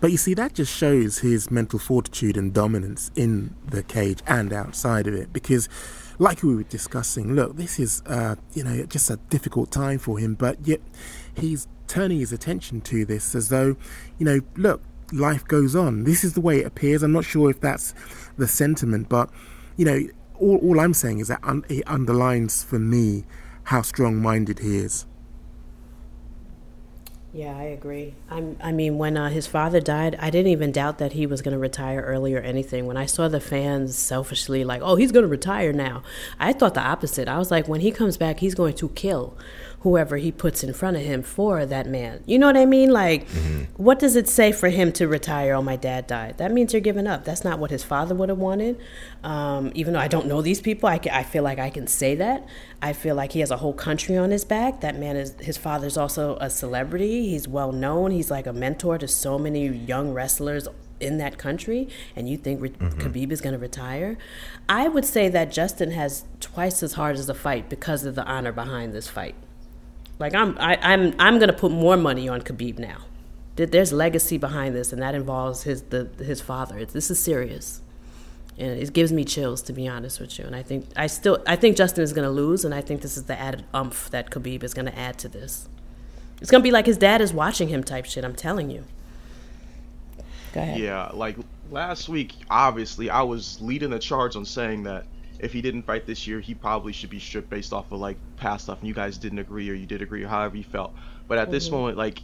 [0.00, 4.52] But you see, that just shows his mental fortitude and dominance in the cage and
[4.52, 5.32] outside of it.
[5.32, 5.68] Because,
[6.18, 10.18] like we were discussing, look, this is, uh, you know, just a difficult time for
[10.18, 10.80] him, but yet
[11.34, 13.76] he's turning his attention to this as though,
[14.18, 16.04] you know, look, life goes on.
[16.04, 17.02] This is the way it appears.
[17.02, 17.92] I'm not sure if that's
[18.38, 19.30] the sentiment, but,
[19.76, 20.00] you know,
[20.40, 23.24] all, all I'm saying is that un- it underlines for me
[23.64, 25.06] how strong minded he is.
[27.30, 28.14] Yeah, I agree.
[28.30, 31.42] I'm, I mean, when uh, his father died, I didn't even doubt that he was
[31.42, 32.86] going to retire early or anything.
[32.86, 36.02] When I saw the fans selfishly like, "Oh, he's going to retire now,"
[36.40, 37.28] I thought the opposite.
[37.28, 39.36] I was like, when he comes back, he's going to kill
[39.80, 42.20] whoever he puts in front of him for that man.
[42.26, 42.90] You know what I mean?
[42.90, 43.28] Like,
[43.76, 45.54] what does it say for him to retire?
[45.54, 46.38] Oh, my dad died.
[46.38, 47.24] That means you're giving up.
[47.24, 48.80] That's not what his father would have wanted.
[49.22, 51.86] Um, even though I don't know these people, I, ca- I feel like I can
[51.86, 52.44] say that.
[52.82, 54.80] I feel like he has a whole country on his back.
[54.80, 57.28] That man is his father's also a celebrity.
[57.30, 58.10] He's well known.
[58.10, 60.66] He's like a mentor to so many young wrestlers
[60.98, 61.88] in that country.
[62.16, 64.18] And you think re- Khabib is going to retire?
[64.68, 68.24] I would say that Justin has twice as hard as a fight because of the
[68.24, 69.36] honor behind this fight.
[70.18, 72.98] Like I'm, I, I'm, I'm gonna put more money on Khabib now.
[73.56, 76.84] There's legacy behind this, and that involves his the his father.
[76.84, 77.80] This is serious,
[78.56, 80.44] and it gives me chills to be honest with you.
[80.44, 83.16] And I think I still I think Justin is gonna lose, and I think this
[83.16, 85.68] is the added umph that Khabib is gonna add to this.
[86.40, 88.24] It's gonna be like his dad is watching him type shit.
[88.24, 88.84] I'm telling you.
[90.52, 90.78] Go ahead.
[90.78, 91.36] Yeah, like
[91.70, 95.04] last week, obviously, I was leading the charge on saying that
[95.38, 98.20] if he didn't fight this year, he probably should be stripped based off of like
[98.36, 100.94] past stuff, and you guys didn't agree or you did agree or however you felt.
[101.28, 101.70] But at this Mm-hmm.
[101.70, 102.22] moment, like,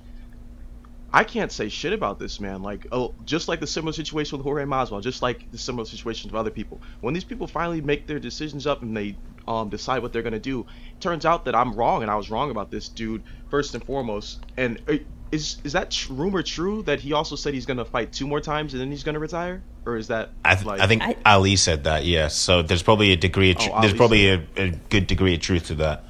[1.12, 2.62] I can't say shit about this man.
[2.62, 6.32] Like, oh, just like the similar situation with Jorge Masvidal, just like the similar situations
[6.32, 6.82] with other people.
[7.00, 10.40] When these people finally make their decisions up and they um, decide what they're gonna
[10.40, 10.66] do, it
[11.00, 14.44] turns out that I'm wrong and I was wrong about this dude first and foremost.
[14.56, 14.96] And uh,
[15.32, 18.40] is is that tr- rumor true that he also said he's gonna fight two more
[18.40, 21.16] times and then he's gonna retire, or is that I, th- like I think I-
[21.26, 22.04] Ali said that.
[22.04, 23.50] Yeah, so there's probably a degree.
[23.50, 26.04] Of tr- Oh, there's probably a, a good degree of truth to that.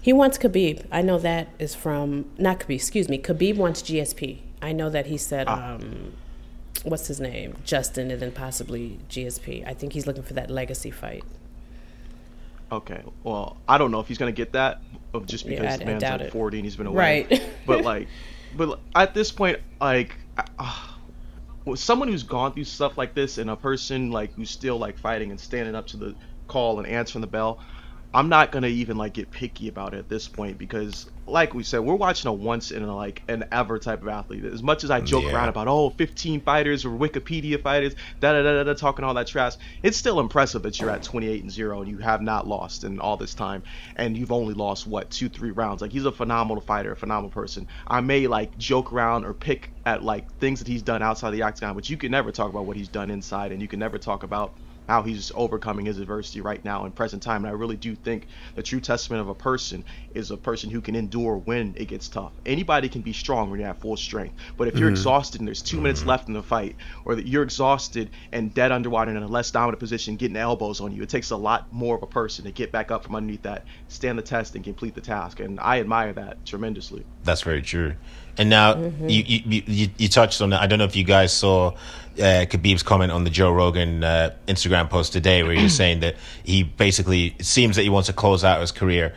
[0.00, 0.84] He wants Khabib.
[0.92, 2.74] I know that is from not Khabib.
[2.76, 3.18] Excuse me.
[3.18, 4.38] Khabib wants GSP.
[4.60, 5.74] I know that he said, Ah.
[5.74, 6.12] um,
[6.84, 9.66] what's his name, Justin, and then possibly GSP.
[9.66, 11.24] I think he's looking for that legacy fight.
[12.72, 14.80] Okay, well, I don't know if he's gonna get that,
[15.12, 17.26] of just Yeah, because I- the I man's like 40 and he's been away.
[17.30, 17.42] Right.
[17.66, 18.08] but like,
[18.56, 20.18] but at this point, like,
[20.58, 20.72] uh,
[21.76, 25.30] someone who's gone through stuff like this and a person like who's still like fighting
[25.30, 26.16] and standing up to the
[26.48, 27.60] call and answering the bell,
[28.12, 31.62] I'm not gonna even like get picky about it at this point because, like we
[31.62, 34.44] said, we're watching a once in a like an ever type of athlete.
[34.44, 35.32] As much as I joke Yeah.
[35.32, 39.26] around about oh 15 fighters or Wikipedia fighters, da da da da, talking all that
[39.26, 42.84] trash, it's still impressive that you're at 28 and zero and you have not lost
[42.84, 43.62] in all this time,
[43.96, 45.80] and you've only lost what two three rounds.
[45.80, 47.66] Like he's a phenomenal fighter, a phenomenal person.
[47.86, 51.42] I may like joke around or pick at like things that he's done outside the
[51.42, 53.98] octagon, but you can never talk about what he's done inside, and you can never
[53.98, 54.54] talk about
[54.88, 57.44] how he's overcoming his adversity right now in present time.
[57.44, 60.80] And I really do think the true testament of a person is a person who
[60.80, 62.32] can endure when it gets tough.
[62.46, 65.62] Anybody can be strong when you're at full strength, but if you're exhausted and there's
[65.62, 69.24] 2 minutes left in the fight, or that you're exhausted and dead underwater and in
[69.24, 72.06] a less dominant position, getting elbows on you, it takes a lot more of a
[72.06, 75.40] person to get back up from underneath that, stand the test, and complete the task.
[75.40, 77.04] And I admire that tremendously.
[77.22, 77.94] That's very true.
[78.36, 79.08] And now Mm-hmm.
[79.08, 80.60] you, you you you touched on that.
[80.60, 81.72] I don't know if you guys saw
[82.18, 86.00] uh, Khabib's comment on the Joe Rogan uh, Instagram post today, where he was saying
[86.00, 89.14] that he basically it seems that he wants to close out his career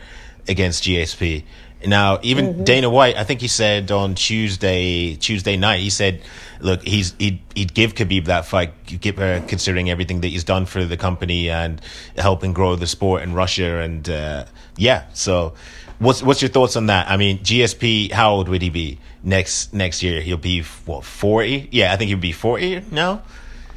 [0.48, 1.44] against GSP.
[1.86, 2.64] Now, even Mm-hmm.
[2.64, 6.22] Dana White, I think he said on Tuesday Tuesday night, he said,
[6.60, 10.66] "Look, he's he'd, he'd give Khabib that fight, give, uh, considering everything that he's done
[10.66, 11.80] for the company and
[12.16, 15.54] helping grow the sport in Russia." And uh, yeah, so
[15.98, 17.08] what's what's your thoughts on that?
[17.10, 20.20] I mean, GSP, how old would he be next next year?
[20.20, 21.68] He'll be what forty?
[21.72, 23.22] Yeah, I think he'll be forty now.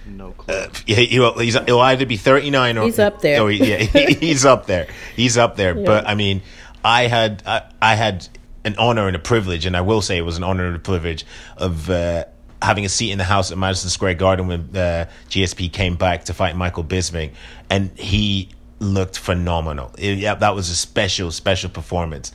[0.05, 0.65] No clue.
[0.87, 3.39] Yeah, he'll, he's, he'll either be 39 or He's up there.
[3.43, 4.87] Or, yeah, he- he's up there.
[5.15, 5.75] He's up there.
[5.75, 6.41] But I mean,
[6.83, 8.27] I had I, I had
[8.65, 10.79] an honor and a privilege, and I will say it was an honor and a
[10.79, 11.23] privilege
[11.55, 12.25] of uh,
[12.61, 16.25] having a seat in the house at Madison Square Garden when uh, GSP came back
[16.25, 17.31] to fight Michael Bisping,
[17.69, 18.49] and he
[18.81, 19.91] looked phenomenal.
[19.97, 22.31] It- yeah, that was a special, special performance.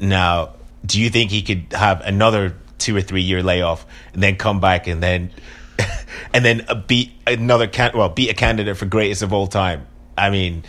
[0.00, 3.84] Now, do you think he could have another two or three year layoff
[4.14, 5.30] and then come back and then
[6.34, 9.86] and then beat another can well beat a candidate for greatest of all time?
[10.16, 10.64] I mean,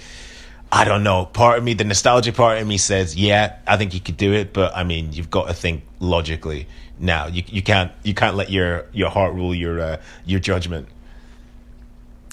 [0.72, 1.26] I don't know.
[1.26, 4.34] Part of me, the nostalgic part of me says, yeah, I think you could do
[4.34, 6.68] it, but I mean, you've got to think logically.
[7.00, 10.88] Now, you you can't you can't let your your heart rule your uh, your judgment.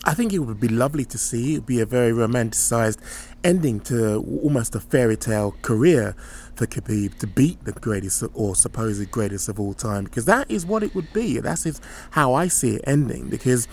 [0.04, 1.54] I think it would be lovely to see.
[1.54, 2.98] It would be a very romanticized
[3.44, 6.14] ending to almost a fairy tale career
[6.54, 10.64] for Khabib to beat the greatest or supposed greatest of all time, because that is
[10.66, 11.38] what it would be.
[11.40, 11.80] That's is
[12.12, 13.28] how I see it ending.
[13.28, 13.68] Because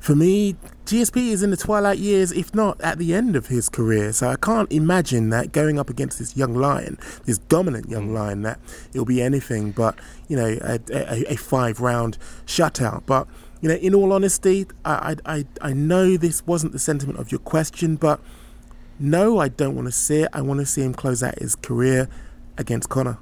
[0.00, 3.68] for me, GSP is in the twilight years, if not at the end of his
[3.68, 4.12] career.
[4.12, 8.14] So I can't imagine that going up against this young lion, this dominant young mm.
[8.14, 8.58] lion, that
[8.92, 13.02] it'll be anything but you know a, a, a five round shutout.
[13.04, 13.28] But
[13.60, 17.30] you know, in all honesty, I, I I I know this wasn't the sentiment of
[17.30, 18.20] your question, but
[18.98, 20.28] no, I don't want to see it.
[20.32, 22.08] I want to see him close out his career
[22.58, 23.18] against Conor.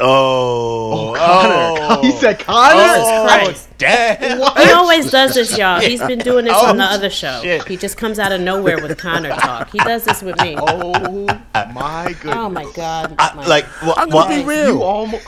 [0.00, 1.78] Oh, oh Conor.
[1.90, 2.00] Oh.
[2.02, 2.72] he said Conor.
[2.76, 3.68] Oh, Jesus Christ.
[3.78, 4.38] damn!
[4.66, 5.80] He always does this, y'all.
[5.80, 7.40] He's been doing this on the Oh, other show.
[7.42, 7.66] shit.
[7.66, 9.70] He just comes out of nowhere with Conor talk.
[9.70, 10.54] He does this with me.
[10.56, 12.36] Oh, Oh my goodness.
[12.36, 13.14] Oh my God.
[13.18, 13.98] I, My- like, what?
[13.98, 14.74] I'm gonna be real.
[14.76, 15.26] You almost.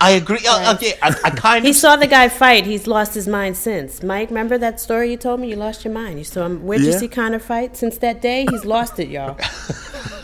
[0.00, 0.38] I agree.
[0.48, 2.66] Uh, okay, I, I kind He saw the guy fight.
[2.66, 4.02] He's lost his mind since.
[4.02, 5.48] Mike, remember that story you told me?
[5.48, 6.18] You lost your mind.
[6.18, 6.62] You saw him.
[6.64, 7.76] Where'd you see Conor fight?
[7.76, 9.36] Since that day, he's lost it, y'all.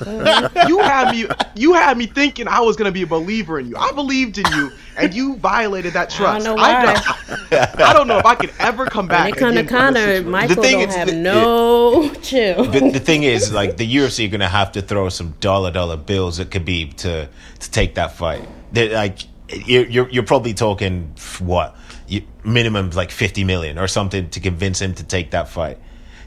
[0.69, 3.77] you had me you had me thinking I was gonna be a believer in you.
[3.77, 6.45] I believed in you, and you violated that I trust.
[6.47, 6.95] don't know I why.
[7.51, 9.25] don't, I don't know if I could ever come back.
[9.25, 10.31] When it come to again Conor, situation.
[10.31, 12.65] Michael thing don't is have that- no chill.
[12.65, 15.97] the, the thing is, like the UFC are gonna have to throw some dollar dollar
[15.97, 17.29] bills at Khabib to
[17.61, 18.47] to take that fight.
[18.73, 19.19] They're, like
[19.53, 21.77] you're, you're you're probably talking what
[22.07, 25.79] you, minimum like fifty million or something to convince him to take that fight.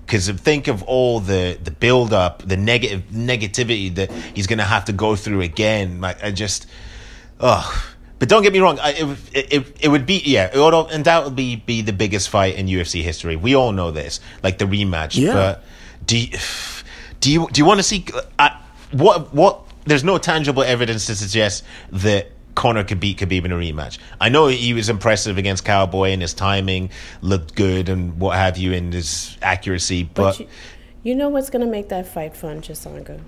[0.05, 4.85] Because think of all the the build up, the negative negativity that he's gonna have
[4.85, 6.01] to go through again.
[6.01, 6.67] Like I just.
[7.39, 8.79] oh, but don't get me wrong.
[8.79, 8.91] I,
[9.33, 13.01] it, it, it would be yeah, it would undoubtedly be the biggest fight in UFC
[13.01, 13.35] history.
[13.35, 15.17] We all know this, like the rematch.
[15.17, 15.33] Yeah.
[15.33, 15.63] But
[16.05, 16.37] do you,
[17.19, 18.05] do you do you want to see
[18.39, 18.49] uh,
[18.91, 19.61] what what?
[19.85, 23.97] There's no tangible evidence to suggest that Conor could beat Khabib in a rematch.
[24.19, 26.89] I know he was impressive against Cowboy and his timing
[27.21, 30.37] looked good and what have you, and his accuracy, but.
[30.37, 30.47] But you,
[31.03, 33.19] you know what's going to make that fight fun, Chisanga?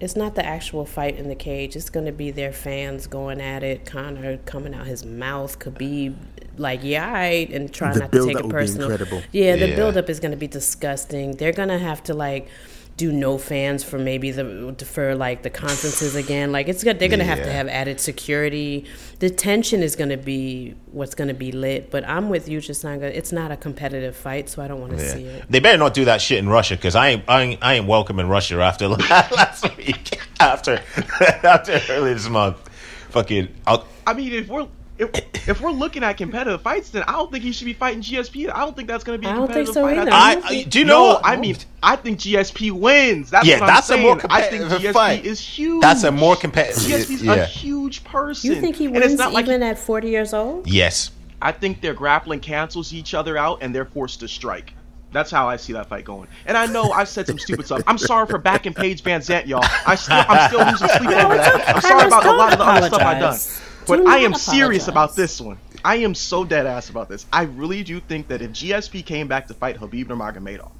[0.00, 1.76] It's not the actual fight in the cage.
[1.76, 6.14] It's going to be their fans going at it, Conor coming out his mouth, Khabib
[6.56, 8.90] like yeah, I and trying The not to take build-up it will be personal.
[8.90, 9.22] incredible.
[9.32, 9.76] Yeah, the Yeah.
[9.76, 11.32] buildup is going to be disgusting.
[11.32, 12.48] They're going to have to like
[12.96, 16.52] do no fans for maybe the for like the conferences again.
[16.52, 16.98] Like it's good.
[16.98, 18.84] They're going to have to have added security.
[19.18, 21.90] The tension is going to be what's going to be lit.
[21.90, 23.04] But I'm with you, Chisanga.
[23.04, 25.44] It's not a competitive fight, so I don't want to see it.
[25.50, 27.86] They better not do that shit in Russia because I ain't, I ain't I ain't
[27.86, 30.80] welcome in Russia after last week after
[31.42, 32.56] after early this month.
[33.10, 34.66] Fucking, I'll, I mean, if we're
[34.98, 35.10] if,
[35.48, 38.50] if we're looking at competitive fights, then I don't think he should be fighting GSP.
[38.54, 39.98] I don't think that's going to be a competitive I don't think competitive so fight.
[39.98, 40.12] either.
[40.12, 41.12] I I, think- do you know.
[41.14, 41.20] no.
[41.24, 43.30] I mean, I think GSP wins.
[43.30, 44.02] That's Yeah, what I'm that's a saying.
[44.02, 45.24] more I think competitive GSP fight.
[45.24, 45.82] is huge.
[45.82, 47.34] That's a more competitive- GSP's yeah.
[47.34, 48.50] a huge person.
[48.52, 50.66] You think he And it's wins not like even at 40 years old?
[50.68, 51.10] yes,
[51.42, 54.72] I think their grappling cancels each other out and they're forced to strike.
[55.12, 56.26] That's how I see that fight going.
[56.46, 57.82] And I know I've said some stupid stuff.
[57.86, 59.60] I'm sorry for backing Paige VanZant, y'all.
[59.86, 61.68] I still, I'm still losing sleep over that.
[61.76, 63.38] I'm sorry about a lot of the other stuff I've done.
[63.84, 64.04] Apologize.
[64.04, 65.58] But Do I not am serious about this one.
[65.84, 67.26] I am so dead ass about this.
[67.32, 70.70] I really do think that if GSP came back to fight Khabib Nurmagomedov,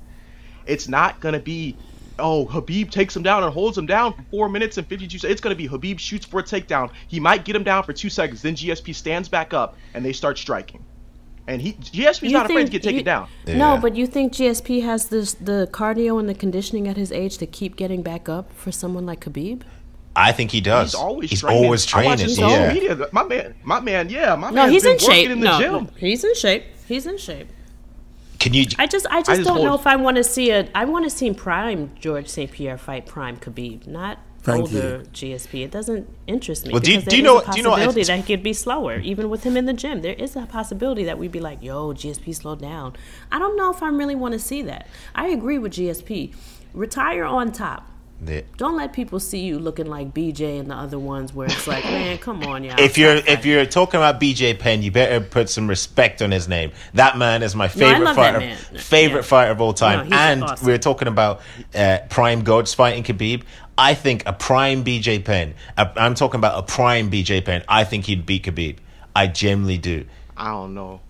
[0.67, 1.77] it's not gonna be,
[2.19, 5.31] oh Khabib takes him down and holds him down for four minutes and 52 seconds.
[5.33, 6.91] It's gonna be Khabib shoots for a takedown.
[7.09, 8.41] He might get him down for two seconds.
[8.43, 10.83] Then GSP stands back up and they start striking.
[11.47, 13.29] And he GSP's You not afraid to get taken you- down.
[13.47, 17.37] No, but you think GSP has this, the cardio and the conditioning at his age
[17.37, 19.61] to keep getting back up for someone like Khabib?
[20.17, 20.93] I think he does.
[20.93, 21.65] He's always he's training.
[21.65, 22.19] always I watch training.
[22.19, 22.73] his He's social Yeah.
[22.73, 23.09] media.
[23.13, 25.31] My man, my man, yeah, my No, man's he's in shape.
[25.31, 25.89] in the no, gym.
[25.97, 26.65] he's in shape.
[26.87, 27.49] He's in shape.
[28.39, 28.67] Can you?
[28.79, 30.69] I just, I just, just don't hold- know if I want to see a.
[30.75, 32.51] I want to see prime George St.
[32.51, 35.65] Pierre fight prime Khabib, not Thank older GSP.
[35.65, 36.73] It doesn't interest me.
[36.73, 38.05] Well, do you- because do you know is a what- do you know what- possibility
[38.05, 40.03] that he could be slower, even with him in the gym.
[40.03, 42.93] There is a possibility that we'd be like, "Yo, GSP, slow down."
[43.33, 44.87] I don't know if I really want to see that.
[45.15, 46.35] I agree with GSP.
[46.75, 47.89] Retire on top.
[48.27, 48.41] Yeah.
[48.57, 51.85] Don't let people see you looking like BJ and the other ones where it's like,
[51.85, 52.79] man, come on, y'all.
[52.81, 56.49] If you're if you're talking about BJ Penn, you better put some respect on his
[56.49, 56.73] name.
[56.95, 59.27] That man is my favorite love that fighter, favorite Yeah.
[59.27, 60.09] fighter of all time.
[60.09, 60.67] No, and awesome.
[60.67, 61.41] we're talking about
[61.75, 63.43] uh, prime goats fighting Khabib.
[63.77, 65.55] I think a prime BJ Penn.
[65.77, 67.65] i I'm talking about a prime BJ Penn.
[67.69, 68.77] I think he'd beat Khabib.
[69.17, 70.07] I genuinely do.
[70.37, 71.01] I don't know.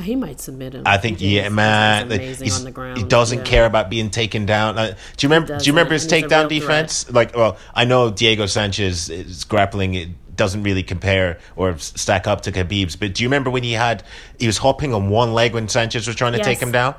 [0.00, 0.82] He might submit him.
[0.86, 2.08] I think BJ yeah, is- man.
[2.08, 2.98] like, amazing on the ground.
[2.98, 3.44] He doesn't Yeah.
[3.44, 4.78] care about being taken down.
[4.78, 4.86] Uh,
[5.16, 5.58] do you remember?
[5.58, 7.10] Do you remember his and he's a takedown defense?
[7.10, 9.94] Like, well, I know Diego Sanchez is grappling.
[9.94, 12.96] It doesn't really compare or stack up to Khabib's.
[12.96, 14.02] But do you remember when he had
[14.38, 16.94] he was hopping on one leg when Sanchez was trying to take him down?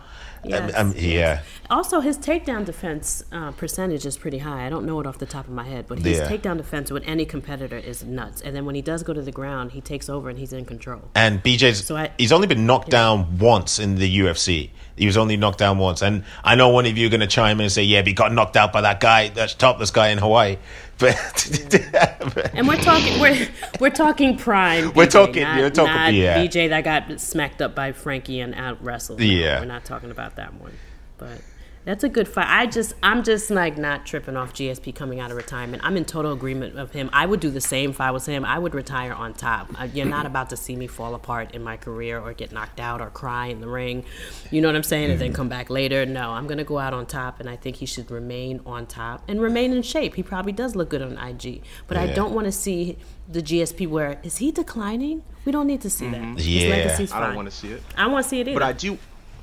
[0.46, 0.96] Yes, yes.
[1.02, 1.42] yeah.
[1.70, 4.66] Also, his takedown defense uh, percentage is pretty high.
[4.66, 6.28] I don't know it off the top of my head, but his Yeah.
[6.30, 8.42] takedown defense with any competitor is nuts.
[8.42, 10.66] And then when he does go to the ground, he takes over and he's in
[10.66, 11.02] control.
[11.16, 14.72] And BJ's So I- he's only been knocked down once in the UFC.
[14.98, 16.02] He was only knocked down once.
[16.02, 18.08] And I know one of you are going to chime in and say, "Yeah, but
[18.08, 20.58] he got knocked out by that guy, that topless guy in Hawaii."
[22.54, 23.48] And we're talking we're
[23.80, 24.94] we're talking prime.
[24.94, 26.38] We're talking- not, you're talking- not yeah.
[26.46, 29.20] BJ that got smacked up by Frankie and out wrestled.
[29.20, 29.60] No, Yeah.
[29.60, 30.74] we're not talking about that one.
[31.18, 31.42] But
[31.86, 32.48] that's a good fight.
[32.48, 35.84] I just I'm just like not tripping off GSP coming out of retirement.
[35.86, 37.10] I'm in total agreement of him.
[37.14, 38.46] I would do the same if I was him.
[38.46, 39.70] I would retire on top.
[39.80, 42.80] Uh, You're not about to see me fall apart in my career or get knocked
[42.80, 44.06] out or cry in the ring.
[44.52, 45.12] You know what I'm saying?
[45.12, 46.06] And then come back later.
[46.06, 49.24] No, I'm gonna go out on top, and I think he should remain on top
[49.28, 50.16] and remain in shape.
[50.16, 53.88] He probably does look good on IG, but I don't want to see the GSP
[53.88, 55.24] where is he declining?
[55.46, 56.38] We don't need to see that.
[56.38, 56.70] His Yeah.
[56.70, 57.84] legacy's I don't want to see it.
[57.98, 58.60] I want to see it either.
[58.60, 58.98] But I do.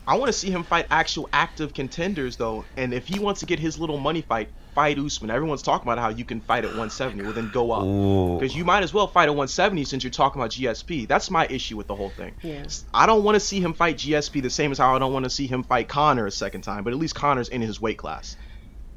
[0.06, 3.46] I want to see him fight actual active contenders though, and if he wants to
[3.46, 5.30] get his little money fight, fight Usman.
[5.30, 8.64] Everyone's talking about how you can fight at 170, well then go up, because you
[8.64, 11.08] might as well fight at 170 since you're talking about GSP.
[11.08, 12.36] That's my issue with the whole thing.
[12.42, 12.64] Yeah.
[12.94, 15.24] I don't want to see him fight GSP the same as how I don't want
[15.24, 17.98] to see him fight Conor a second time, but at least Conor's in his weight
[17.98, 18.36] class.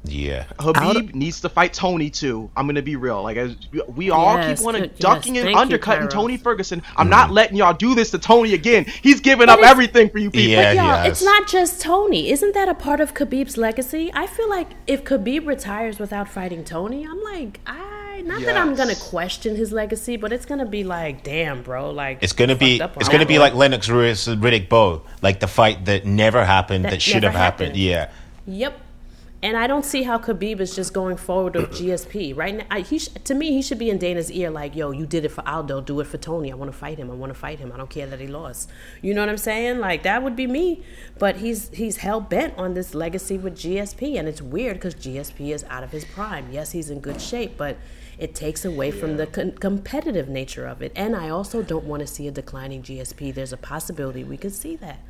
[0.04, 0.44] Yeah.
[0.58, 2.50] Khabib needs to fight Tony too.
[2.56, 3.22] I'm gonna be real.
[3.22, 3.56] Like as
[3.88, 6.82] we all Yes, keep on good- ducking yes, and thank you, undercutting Tony Ferguson.
[6.96, 7.10] I'm mm-hmm.
[7.10, 8.84] not letting y'all do this to Tony again.
[8.84, 10.50] He's giving But up everything for you people.
[10.50, 12.30] Yeah, But y'all, he it's not just Tony.
[12.30, 14.10] Isn't that a part of Khabib's legacy?
[14.14, 18.74] I feel like if Khabib retires without fighting Tony, I'm like, I not that I'm
[18.74, 22.80] gonna question his legacy, but it's gonna be like, damn, bro, like It's gonna be
[22.80, 26.90] it's gonna be like Lennox Lewis Riddick Bowe, like the fight that never happened that,
[26.92, 27.76] That should have happened.
[27.76, 27.80] happened.
[27.80, 28.10] Yeah.
[28.46, 28.80] Yep.
[29.44, 32.64] And I don't see how Khabib is just going forward with GSP right now.
[32.70, 35.26] I, he sh- to me, he should be in Dana's ear like, "Yo, you did
[35.26, 36.50] it for Aldo, do it for Tony.
[36.50, 37.10] I want to fight him.
[37.10, 37.70] I want to fight him.
[37.70, 38.70] I don't care that he lost."
[39.02, 39.80] You know what I'm saying?
[39.80, 40.82] Like that would be me.
[41.18, 45.52] But he's he's hell bent on this legacy with GSP, and it's weird because GSP
[45.52, 46.48] is out of his prime.
[46.50, 47.76] Yes, he's in good shape, but
[48.18, 48.98] it takes away yeah.
[48.98, 50.90] from the con- competitive nature of it.
[50.96, 53.34] And I also don't want to see a declining GSP.
[53.34, 55.00] There's a possibility we could see that.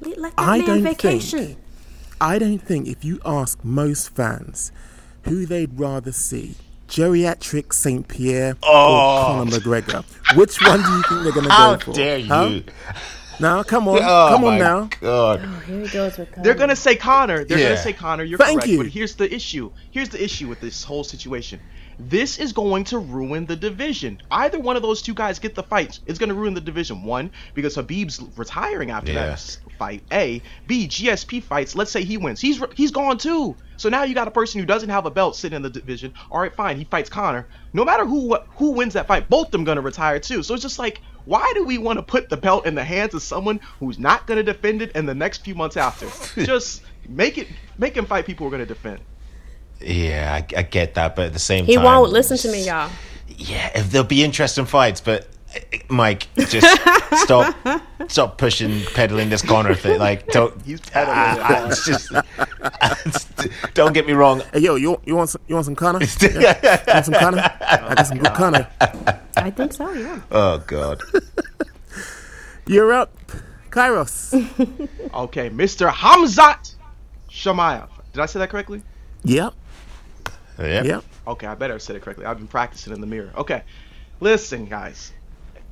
[0.00, 1.38] Let that I man vacation.
[1.38, 1.58] Think,
[2.24, 4.72] I don't think if you ask most fans
[5.24, 6.54] who they'd rather see,
[6.88, 8.08] geriatric St.
[8.08, 8.66] Pierre oh.
[8.66, 11.90] or Conor McGregor, which one do you think they're going to go for?
[11.90, 12.28] How dare you?
[12.28, 12.94] Huh?
[13.40, 14.88] Now, come on, oh come on now.
[15.02, 15.42] God.
[15.44, 16.44] Oh, here he goes with Conor.
[16.44, 17.44] They're gonna say Conor.
[17.44, 17.68] They're yeah.
[17.70, 18.24] gonna say Conor.
[18.24, 18.72] You're Thank correct.
[18.72, 18.78] You.
[18.78, 19.70] But here's the issue.
[19.90, 21.60] Here's the issue with this whole situation.
[21.98, 24.20] This is going to ruin the division.
[24.30, 27.04] Either one of those two guys get the fight, it's going to ruin the division.
[27.04, 29.26] One, because Khabib's retiring after yeah.
[29.26, 30.02] that fight.
[30.12, 30.42] A.
[30.66, 30.86] B.
[30.86, 31.74] GSP fights.
[31.74, 32.40] Let's say he wins.
[32.40, 33.56] He's he's gone too.
[33.76, 36.14] So now you got a person who doesn't have a belt sitting in the division.
[36.30, 36.78] All right, fine.
[36.78, 37.46] He fights Conor.
[37.72, 40.42] No matter who who wins that fight, both them gonna retire too.
[40.42, 43.14] So it's just like, why do we want to put the belt in the hands
[43.14, 46.06] of someone who's not gonna defend it in the next few months after?
[46.44, 47.48] just make it
[47.78, 49.00] make him fight people who are gonna defend.
[49.80, 52.50] Yeah, I, I, get that, but at the same he time, he won't listen to
[52.50, 52.90] me, y'all.
[53.28, 55.26] Yeah, if there'll be interesting fights, but
[55.88, 56.66] Mike, just
[57.22, 57.54] stop,
[58.08, 59.98] stop pushing, peddling this Conor thing.
[59.98, 60.60] Like, don't.
[60.62, 61.16] He's peddling.
[61.16, 62.12] Uh, it's just,
[63.74, 64.42] don't get me wrong.
[64.52, 66.00] Hey, yo, you you want some, you want some Conor?
[66.20, 66.82] Yeah?
[66.92, 67.38] want some Conor?
[67.60, 68.68] I got some good Conor.
[69.36, 69.92] I think so.
[69.92, 70.20] Yeah.
[70.30, 71.00] Oh God.
[72.66, 73.14] You're up,
[73.70, 74.32] Kairos.
[75.14, 75.90] okay, Mr.
[75.90, 76.74] Hamzat
[77.30, 77.88] Chimaev.
[78.12, 78.82] Did I say that correctly?
[79.24, 79.52] Yep.
[80.58, 80.82] Yeah.
[80.82, 81.04] Yep.
[81.26, 82.24] Okay, I better have said it correctly.
[82.26, 83.32] I've been practicing in the mirror.
[83.36, 83.62] Okay.
[84.20, 85.12] Listen, guys.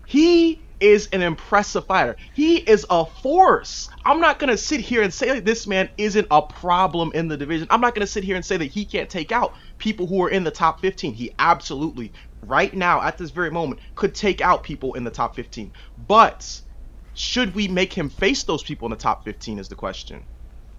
[0.06, 2.16] He is an impressive fighter.
[2.34, 3.88] He is a force.
[4.04, 7.28] I'm not going to sit here and say that this man isn't a problem in
[7.28, 7.68] the division.
[7.70, 10.22] I'm not going to sit here and say that he can't take out people who
[10.24, 11.14] are in the top 15.
[11.14, 15.36] He absolutely, right now, at this very moment, could take out people in the top
[15.36, 15.72] 15.
[15.96, 16.60] But
[17.14, 20.26] should we make him face those people in the top 15 is the question.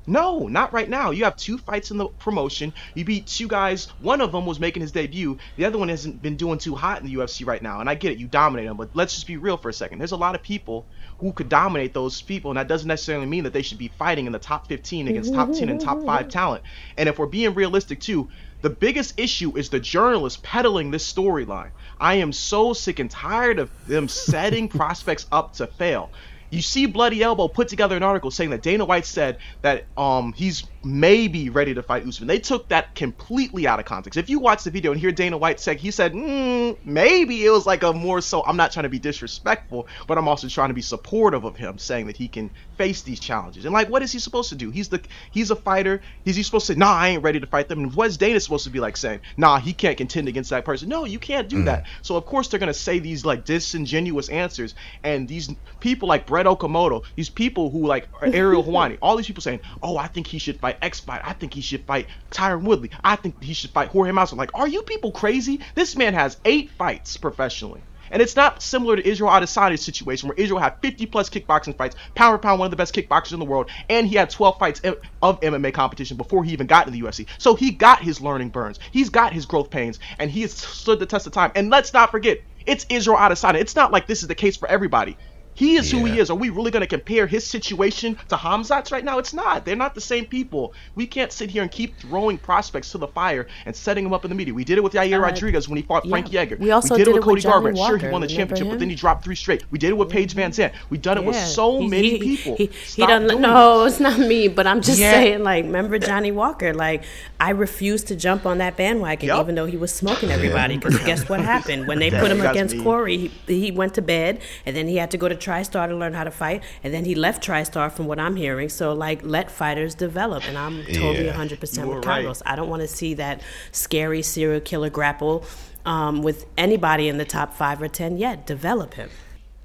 [0.06, 1.12] No, not right now.
[1.12, 2.74] You have two fights in the promotion.
[2.94, 3.88] You beat two guys.
[4.02, 5.38] One of them was making his debut.
[5.56, 7.80] The other one hasn't been doing too hot in the UFC right now.
[7.80, 10.00] And I get it, you dominate them, but let's just be real for a second.
[10.00, 10.86] There's a lot of people
[11.20, 14.26] who could dominate those people, and that doesn't necessarily mean that they should be fighting
[14.26, 16.64] in the top 15 against top 10 and top 5 talent.
[16.98, 18.28] And if we're being realistic too,
[18.62, 21.72] the biggest issue is the journalists peddling this storyline.
[22.00, 26.10] I am so sick and tired of them setting prospects up to fail.
[26.54, 30.34] You see Bloody Elbow put together an article saying that Dana White said that um,
[30.34, 32.28] he's maybe ready to fight Usman.
[32.28, 34.18] They took that completely out of context.
[34.18, 37.50] If you watch the video and hear Dana White say, he said, mm, maybe it
[37.50, 40.68] was like a more so, I'm not trying to be disrespectful, but I'm also trying
[40.68, 43.66] to be supportive of him, saying that he can face these challenges.
[43.66, 44.70] And like, what is he supposed to do?
[44.70, 45.02] He's the
[45.32, 46.02] he's a fighter.
[46.26, 47.80] Is he supposed to say, nah, I ain't ready to fight them?
[47.80, 50.66] And what is Dana supposed to be like saying, nah, he can't contend against that
[50.66, 50.88] person?
[50.88, 51.66] No, you can't do mm.
[51.66, 51.88] that.
[52.04, 55.50] So of course they're gonna say these like disingenuous answers, and these
[55.80, 59.98] people like Brett Okamoto, these people who like Ariel Helwani, all these people saying, oh,
[59.98, 61.22] I think he should fight X fight.
[61.24, 62.92] I think he should fight Tyron Woodley.
[63.04, 64.38] I think he should fight Jorge Masvidal.
[64.38, 65.62] Like, are you people crazy?
[65.76, 67.82] This man has eight fights professionally.
[68.14, 71.96] And it's not similar to Israel Adesanya's situation where Israel had 50 plus kickboxing fights,
[72.14, 74.60] pound for pound, one of the best kickboxers in the world, and he had 12
[74.60, 74.82] fights
[75.22, 77.26] of MMA competition before he even got into the UFC.
[77.40, 81.00] So he got his learning burns, he's got his growth pains, and he has stood
[81.00, 81.52] the test of time.
[81.56, 82.38] And let's not forget,
[82.68, 83.56] it's Israel Adesanya.
[83.56, 85.18] It's not like this is the case for everybody.
[85.56, 86.00] He is yeah.
[86.00, 86.30] who he is.
[86.30, 89.18] Are we really going to compare his situation to Hamzat's right now?
[89.20, 89.66] It's not.
[89.66, 90.74] They're not the same people.
[90.96, 94.26] We can't sit here and keep throwing prospects to the fire and setting them up
[94.26, 94.54] in the media.
[94.54, 96.12] We did it with Yair uh, Rodriguez when he fought yeah.
[96.12, 96.58] Frankie Edgar.
[96.60, 97.78] We also we did, did, it with Cody Garbrandt.
[97.78, 99.64] Sure, he won the championship, but then he dropped three straight.
[99.72, 100.74] We did it with Paige VanZant.
[100.90, 102.56] We've done it with so he, many he, people.
[102.56, 106.74] He, he done, no, it's not me, but I'm just saying, like, remember Johnny Walker?
[106.74, 107.04] Like,
[107.40, 109.40] I refused to jump on that bandwagon, yep.
[109.42, 110.78] even though he was smoking everybody.
[110.78, 111.88] Because guess what happened?
[111.88, 112.84] When they put him against me.
[112.84, 115.96] Corey, he, he went to bed, and then he had to go to TriStar to
[115.96, 118.70] learn how to fight, and then he left TriStar from what I'm hearing.
[118.70, 122.42] So like, let fighters develop, and I'm totally yeah, 100 percent with Carlos.
[122.42, 122.54] Right.
[122.54, 123.42] I don't want to see that
[123.72, 125.46] scary serial killer grapple
[125.86, 128.46] um, with anybody in the top five or ten yet.
[128.46, 129.10] Develop him.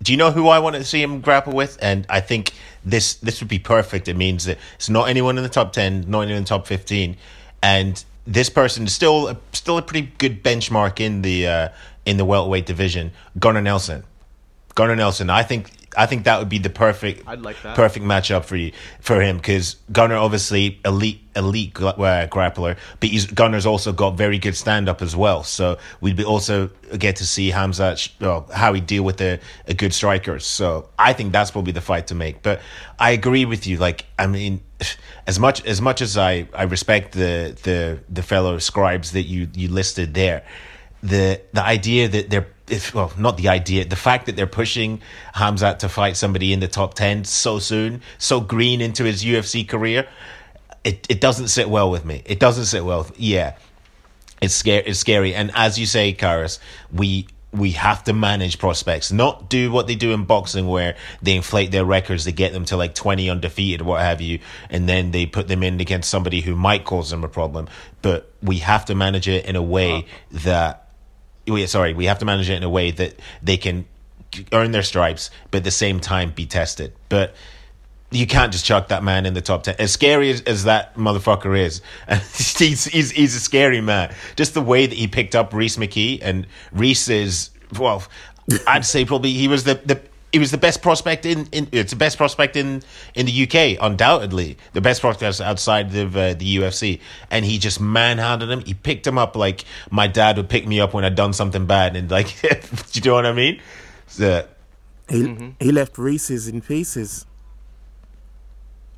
[0.03, 1.77] Do you know who I want to see him grapple with?
[1.83, 2.53] And I think
[2.85, 4.09] this this would be perfect.
[4.09, 6.67] It means that it's not anyone in the top ten, not anyone in the top
[6.67, 7.17] fifteen,
[7.63, 11.69] and this person is still still a pretty good benchmark in the uh,
[12.07, 13.11] in the welterweight division.
[13.39, 14.05] Gunnar Nelson,
[14.79, 15.29] Gunnar Nelson.
[15.29, 17.75] I think I think that would be the perfect I'd like that.
[17.75, 18.71] perfect matchup for you
[19.01, 24.39] for him because Gunnar obviously elite elite uh, grappler, but he's Gunnar's also got very
[24.39, 25.43] good stand up as well.
[25.43, 29.75] So we'd be also get to see Hamzat well, how he deal with a, a
[29.75, 30.39] good striker.
[30.39, 32.45] So I think that's probably the fight to make.
[32.45, 32.61] But
[33.01, 33.79] I agree with you.
[33.79, 34.61] Like I mean,
[35.27, 39.49] as much as much as I I respect the the the fellow scribes that you
[39.55, 40.45] you listed there
[41.03, 45.01] the the idea that they're if well not the idea the fact that they're pushing
[45.35, 49.67] Hamzat to fight somebody in the top 10 so soon so green into his UFC
[49.67, 50.07] career
[50.85, 52.23] it it doesn't sit well with me.
[52.25, 53.57] It doesn't sit well with, yeah.
[54.41, 55.35] It's scary it's scary.
[55.35, 56.59] And as you say Karis
[56.93, 61.35] we we have to manage prospects not do what they do in boxing where they
[61.35, 64.39] inflate their records they get them to like 20 undefeated what have you
[64.69, 67.67] and then they put them in against somebody who might cause them a problem.
[68.03, 70.03] But we have to manage it in a way uh,
[70.45, 70.88] that
[71.49, 73.87] we, sorry, we have to manage it in a way that they can
[74.53, 76.93] earn their stripes, but at the same time be tested.
[77.09, 77.35] But
[78.11, 79.77] you can't just chuck that man in the top ten.
[79.79, 81.83] As scary as, as that motherfucker is,
[82.59, 84.15] he's, he's he's a scary man.
[84.37, 88.03] Just the way that he picked up Rhys McKee, and Rhys is well,
[88.67, 90.01] I'd say probably he was the the.
[90.33, 92.83] He was the best prospect in, in it's the best prospect in,
[93.15, 97.01] in the UK, undoubtedly the best prospect outside of uh, the UFC,
[97.31, 98.61] and he just manhandled him.
[98.61, 101.65] He picked him up like my dad would pick me up when I'd done something
[101.65, 102.43] bad, and like,
[102.95, 103.61] you know what I mean?
[104.07, 104.47] So,
[105.09, 107.25] He he left Reese's in pieces.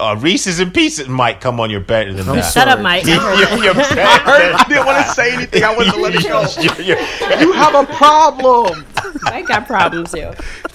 [0.00, 1.08] uh, Reese's in pieces.
[1.08, 2.52] Mike, come on, you're better than I'm that.
[2.52, 3.04] Shut up, Mike.
[3.06, 3.10] I
[3.54, 4.52] You're, you're better I heard.
[4.54, 5.62] I didn't want to say anything.
[5.62, 6.40] I wanted to let it go.
[6.60, 8.84] You're- you're- You have a problem.
[9.26, 10.34] I got problems here.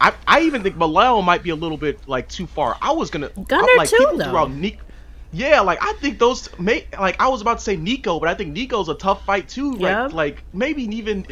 [0.00, 2.76] I, I even think Malone might be a little bit like too far.
[2.82, 4.46] I was gonna Gunnar I, like too, people though.
[4.46, 4.78] threw Nick.
[5.32, 8.34] Yeah, like I think those may like I was about to say Nico, but I
[8.34, 9.76] think Nico's a tough fight too.
[9.78, 10.04] Yeah.
[10.04, 11.24] Like, like maybe even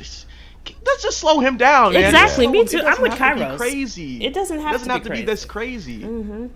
[0.85, 1.93] let's just slow him down.
[1.93, 2.05] man.
[2.05, 2.87] Exactly, Just me slow too.
[2.87, 3.57] I'm doesn't with have to Kairos.
[3.57, 4.25] Crazy.
[4.25, 5.27] It doesn't have doesn't to have be to be crazy.
[5.27, 6.01] this crazy.
[6.01, 6.47] Mm-hmm.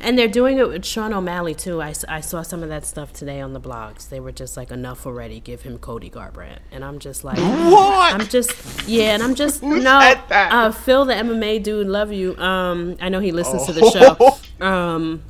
[0.00, 1.82] And they're doing it with Sean O'Malley too.
[1.82, 4.08] I, I saw some of that stuff today on the blogs.
[4.08, 5.40] They were just like, enough already.
[5.40, 6.58] Give him Cody Garbrandt.
[6.70, 8.14] And I'm just like, What?
[8.14, 9.80] I'm just yeah, and I'm just no.
[9.82, 10.26] that?
[10.30, 12.36] Uh, Phil, the MMA dude, love you.
[12.38, 13.90] Um, I know he listens to the Oh.
[13.90, 14.38] show.
[14.64, 15.22] Um,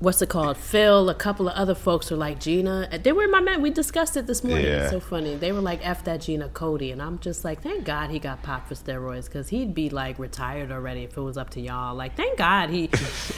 [0.00, 0.56] what's it called?
[0.56, 2.88] Phil, a couple of other folks were like Gina.
[3.02, 3.62] They were in my man.
[3.62, 4.66] We discussed it this morning.
[4.66, 4.82] Yeah.
[4.82, 5.36] It's so funny.
[5.36, 8.42] They were like, "F that Gina Cody," and I'm just like, thank God he got
[8.42, 11.94] popped for steroids because he'd be like retired already if it was up to y'all.
[11.94, 12.88] Like, thank God he.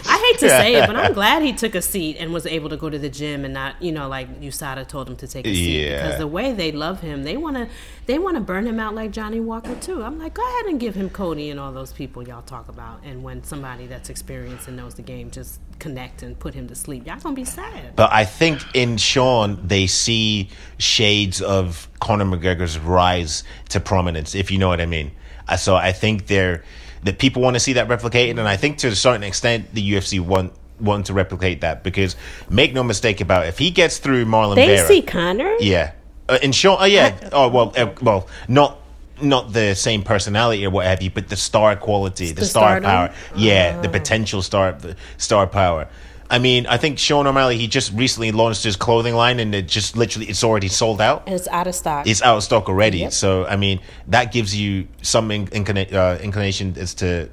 [0.06, 2.68] I hate to say it, but I'm glad he took a seat and was able
[2.70, 5.46] to go to the gym and not, you know, like USADA told him to take
[5.46, 6.02] a seat Yeah.
[6.02, 7.68] because the way they love him, they want to,
[8.06, 10.02] they want to burn him out like Johnny Walker too.
[10.02, 13.00] I'm like, go ahead and give him Cody and all those people y'all talk about.
[13.04, 16.74] And when somebody that's experienced and knows the game just connect and put him to
[16.74, 17.96] sleep, y'all gonna be sad.
[17.96, 20.48] But I think in Sean, they see
[20.78, 25.12] shades of Conor McGregor's rise to prominence, if you know what I mean.
[25.48, 26.62] Uh, So I think they're
[27.04, 29.92] that people want to see that replicated, and I think to a certain extent, the
[29.92, 32.16] UFC want want to replicate that because
[32.50, 35.56] make no mistake about it, if he gets through Marlon They Vera, see Conor.
[35.60, 35.92] yeah,
[36.28, 38.78] uh, in Sean, oh yeah, oh well, uh, well, not.
[39.20, 42.80] Not the same personality or what have you, but the star quality, the, The star
[42.80, 42.84] stardom?
[42.90, 45.88] power, yeah, the potential star, the star power.
[46.30, 49.68] I mean, I think Sean O'Malley he just recently launched his clothing line, and it
[49.68, 51.24] just literally it's already sold out.
[51.26, 52.06] It's out of stock.
[52.06, 53.00] It's out of stock already.
[53.00, 53.12] Yep.
[53.12, 57.28] So I mean, that gives you some inclina- uh, inclination as to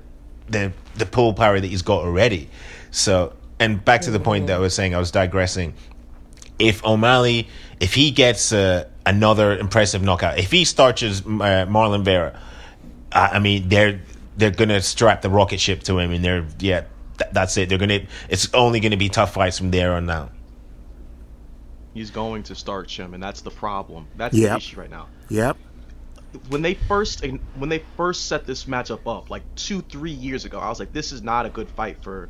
[0.49, 2.49] the the pull power that he's got already.
[2.91, 5.75] So and back to the point that I was saying, I was digressing.
[6.59, 7.47] If O'Malley,
[7.80, 12.39] if he gets uh, another impressive knockout, if he starches uh, Marlon Vera,
[13.12, 14.02] I, I mean they're
[14.38, 16.86] they're gonna strap the rocket ship to him, and they're yeah.
[17.18, 17.70] th- That's it.
[17.70, 18.02] They're gonna.
[18.30, 20.32] It's only gonna be tough fights from there on out.
[21.93, 24.08] He's going to start him, and that's the problem.
[24.16, 24.52] That's Yep.
[24.52, 25.08] the issue right now.
[25.30, 25.58] Yep.
[26.50, 27.26] when they first
[27.56, 30.93] when they first set this matchup up like two three years ago i was like
[30.93, 32.30] this is not a good fight for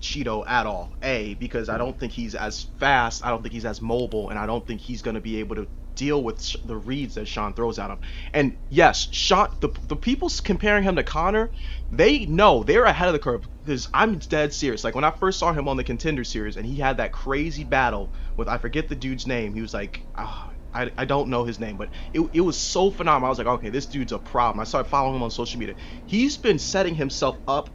[0.00, 3.64] Chito at all a because i don't think he's as fast i don't think he's
[3.64, 6.76] as mobile and i don't think he's going to be able to deal with the
[6.76, 7.98] reads that sean throws at him
[8.32, 11.50] and yes sean the, the people comparing him to Conor
[11.90, 15.40] they know they're ahead of the curve because i'm dead serious like when i first
[15.40, 18.88] saw him on the contender series and he had that crazy battle with i forget
[18.88, 22.20] the dude's name he was like ah, I, I don't know his name, but it,
[22.34, 23.26] it was so phenomenal.
[23.26, 24.60] I was like, okay, this dude's a problem.
[24.60, 25.76] I started following him on social media.
[26.04, 27.70] He's been setting himself up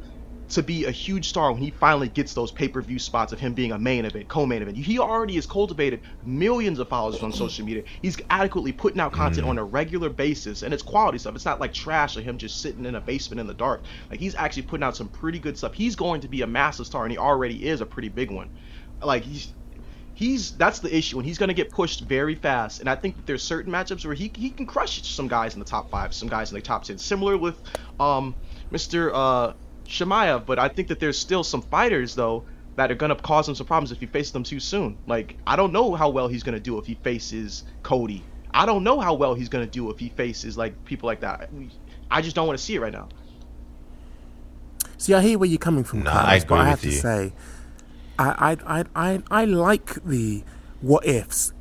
[0.56, 3.72] to be a huge star when he finally gets those pay-per-view spots of him being
[3.72, 4.78] a main event, co-main event.
[4.78, 7.84] He already has cultivated millions of followers on social media.
[8.02, 11.36] He's adequately putting out content on a regular basis, and it's quality stuff.
[11.36, 13.82] It's not like trash or him just sitting in a basement in the dark.
[14.10, 15.74] Like he's actually putting out some pretty good stuff.
[15.74, 18.50] He's going to be a massive star, and he already is a pretty big one.
[19.02, 19.54] Like he's
[20.14, 22.80] he's that's the issue, and he's going to get pushed very fast.
[22.80, 25.66] And I think there's certain matchups where he he can crush some guys in the
[25.66, 26.98] top five, some guys in the top ten.
[26.98, 27.60] Similar with
[28.00, 28.36] um,
[28.72, 29.12] Mr.
[29.14, 29.54] Uh,
[29.86, 32.44] Chimaev, but I think that there's still some fighters though
[32.76, 34.98] that are gonna cause him some problems if he faces them too soon.
[35.08, 38.24] Like I don't know how well he's gonna do if he faces Cody.
[38.54, 41.50] I don't know how well he's gonna do if he faces like people like that.
[42.10, 43.10] I just don't want to see it right now.
[44.98, 46.82] See, I hear where you're coming from, No, Carlos, I agree but I with have
[46.82, 47.34] to say,
[48.18, 50.44] I, I, I, I, I like the
[50.82, 51.52] what ifs,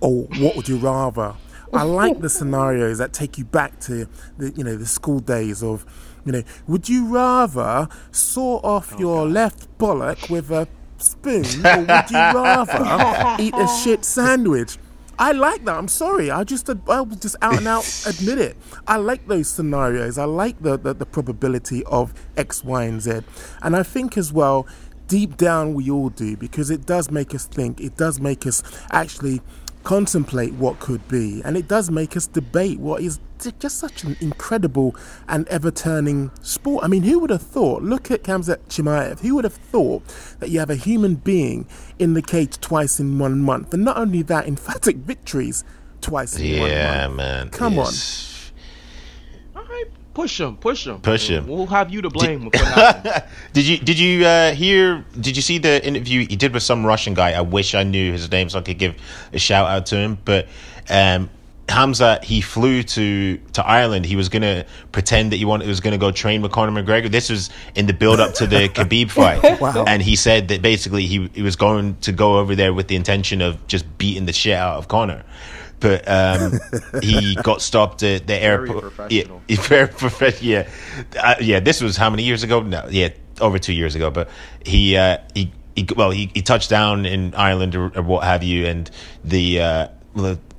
[0.00, 1.34] or what would you rather.
[1.72, 4.06] I like the scenarios that take you back to
[4.38, 5.84] the, you know, the school days of,
[6.24, 10.68] you know, would you rather saw off oh, your left bollock with a
[10.98, 14.78] spoon, or would you rather eat a shit sandwich?
[15.18, 15.76] I like that.
[15.76, 16.30] I'm sorry.
[16.30, 18.56] I just I will just out and out admit it.
[18.86, 20.18] I like those scenarios.
[20.18, 23.20] I like the, the the probability of X, Y, and Z.
[23.62, 24.66] And I think as well,
[25.06, 27.80] deep down we all do because it does make us think.
[27.80, 29.40] It does make us actually
[29.84, 33.20] contemplate what could be, and it does make us debate what is
[33.58, 34.96] just such an incredible
[35.28, 36.82] and ever-turning sport.
[36.82, 37.82] I mean, who would have thought?
[37.82, 39.20] Look at Hamzat Chimaev.
[39.20, 40.02] Who would have thought
[40.40, 41.68] that you have a human being
[41.98, 45.62] in the cage twice in one month, and not only that, emphatic victories
[46.00, 46.72] twice in one month.
[46.72, 47.50] Yeah, man.
[47.50, 47.92] Come on.
[50.16, 51.46] It's- All right, push him, push him, Push him.
[51.46, 53.28] We'll have you to blame with what.
[53.52, 55.04] Did you did you uh, hear?
[55.20, 57.32] Did you see the interview he did with some Russian guy?
[57.32, 58.94] I wish I knew his name so I could give
[59.32, 60.18] a shout out to him.
[60.24, 60.46] But
[60.88, 61.30] um,
[61.68, 64.04] Hamza, he flew to to Ireland.
[64.06, 67.10] He was gonna pretend that he wanted he was gonna go train with Conor McGregor.
[67.10, 69.84] This was in the build up to the Khabib fight, Wow.
[69.86, 72.96] and he said that basically he he was going to go over there with the
[72.96, 75.24] intention of just beating the shit out of Conor.
[75.84, 76.58] But um,
[77.02, 79.12] he got stopped at the airport.
[79.12, 80.50] Yeah, very professional.
[80.50, 80.68] Yeah,
[81.20, 81.60] uh, yeah.
[81.60, 82.62] This was how many years ago?
[82.62, 84.10] No, yeah, over two years ago.
[84.10, 84.30] But
[84.64, 88.42] he, uh, he, he well, he, he touched down in Ireland or, or what have
[88.42, 88.90] you, and
[89.24, 89.60] the.
[89.60, 89.88] Uh,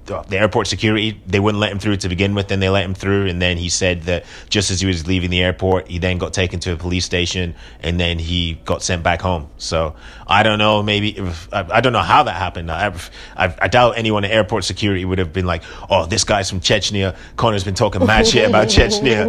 [0.05, 2.93] the airport security they wouldn't let him through to begin with then they let him
[2.93, 6.17] through and then he said that just as he was leaving the airport he then
[6.17, 9.49] got taken to a police station and then he got sent back home.
[9.57, 9.95] So
[10.27, 12.71] i don't know maybe if, I, I don't know how that happened.
[12.71, 12.93] I,
[13.35, 16.59] I, I doubt anyone at airport security would have been like oh this guy's from
[16.59, 17.15] chechnya.
[17.35, 19.25] Conor's been talking mad shit about chechnya.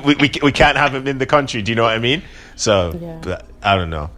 [0.04, 1.60] We, we, we can't have him in the country.
[1.62, 2.22] Do you know what i mean?
[2.56, 3.18] So Yeah.
[3.22, 4.10] but i don't know.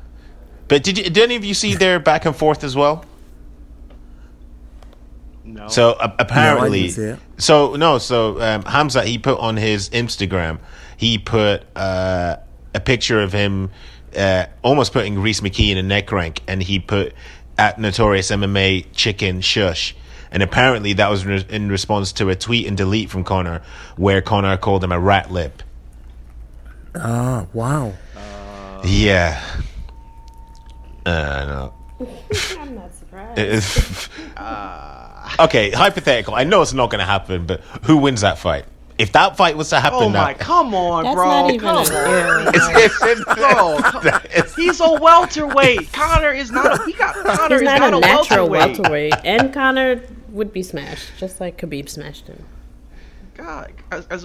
[0.69, 3.05] But did, you, did any of you see their back and forth as well
[5.45, 5.69] No.
[5.69, 7.19] so uh, apparently, didn't see it.
[7.39, 10.59] so no, so um, Hamza he put on his Instagram,
[10.97, 12.37] he put uh,
[12.75, 13.71] a picture of him
[14.17, 17.15] uh, almost putting Rhys McKee in a neck crank, and he put
[17.59, 19.95] at Notorious MMA Chicken Shush.
[20.31, 23.61] And apparently that was re- in response to a tweet and delete from Conor,
[23.97, 25.63] where Conor called him a rat lip.
[26.95, 27.93] Ah, wow.
[28.85, 29.43] Yeah.
[31.05, 31.71] Uh,
[32.01, 32.07] no.
[32.59, 34.09] I'm not surprised.
[35.41, 36.35] okay, hypothetical.
[36.35, 38.65] I know it's not going to happen, but who wins that fight?
[38.99, 41.25] If that fight was to happen, oh now, my, come on, That's bro.
[41.27, 42.15] not even come an on.
[42.15, 42.53] area.
[43.35, 45.93] Bro, he's a welterweight.
[45.93, 46.81] Conor is not.
[46.81, 49.13] A, he got Conor He's is not, not, a natural welterweight.
[49.13, 49.15] welterweight.
[49.25, 52.45] And Conor would be smashed, just like Khabib smashed him.
[53.35, 54.25] God, as, as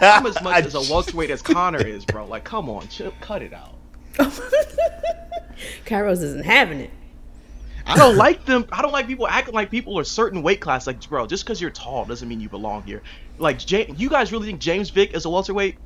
[0.00, 2.26] I'm as much as a welterweight as Conor is, bro.
[2.26, 3.74] Like, come on, chill, cut it out.
[5.86, 6.90] Kairos isn't having it.
[7.86, 8.66] I don't like them.
[8.72, 10.86] I don't like people acting like people are certain weight class.
[10.86, 13.02] Like, bro, just because you're tall doesn't mean you belong here.
[13.38, 15.76] Like, Ja- you guys really think James Vick is a welterweight?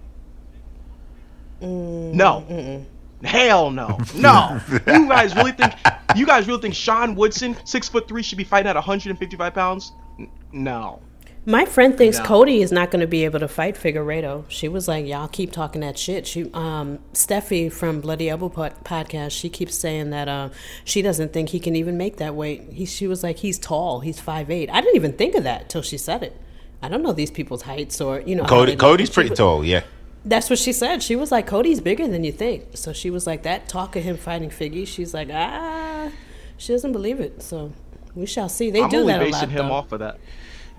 [1.61, 2.87] Mm, no.
[3.23, 3.99] Hell no.
[4.15, 4.61] No.
[4.87, 5.75] you guys really think?
[6.17, 9.93] You guys really think Sean Woodson, six foot three, should be fighting at 155 pounds?
[10.19, 11.01] N- No.
[11.47, 12.25] My friend thinks No.
[12.25, 14.45] Cody is not going to be able to fight Figueiredo.
[14.49, 18.85] She was like, "Y'all keep talking that shit." She, um, Steffi from Bloody Elbow pod-
[18.85, 20.51] podcast, she keeps saying that uh,
[20.85, 22.65] she doesn't think he can even make that weight.
[22.73, 24.01] He, she was like, "He's tall.
[24.01, 24.69] He's 5'8".
[24.71, 26.39] I didn't even think of that till she said it.
[26.83, 28.45] I don't know these people's heights or you know.
[28.45, 28.77] Cody.
[28.77, 29.83] Cody's She pretty was- tall, yeah.
[30.27, 31.03] That's what she said.
[31.03, 32.77] She was like, Cody's bigger than you think.
[32.77, 34.87] So she was like, that talk of him fighting Figgy.
[34.87, 36.11] She's like, ah,
[36.59, 37.41] she doesn't believe it.
[37.43, 37.73] So
[38.15, 38.71] we shall see.
[38.71, 39.49] They I'm do only that a basing lot.
[39.49, 39.73] him though.
[39.73, 40.19] off of that.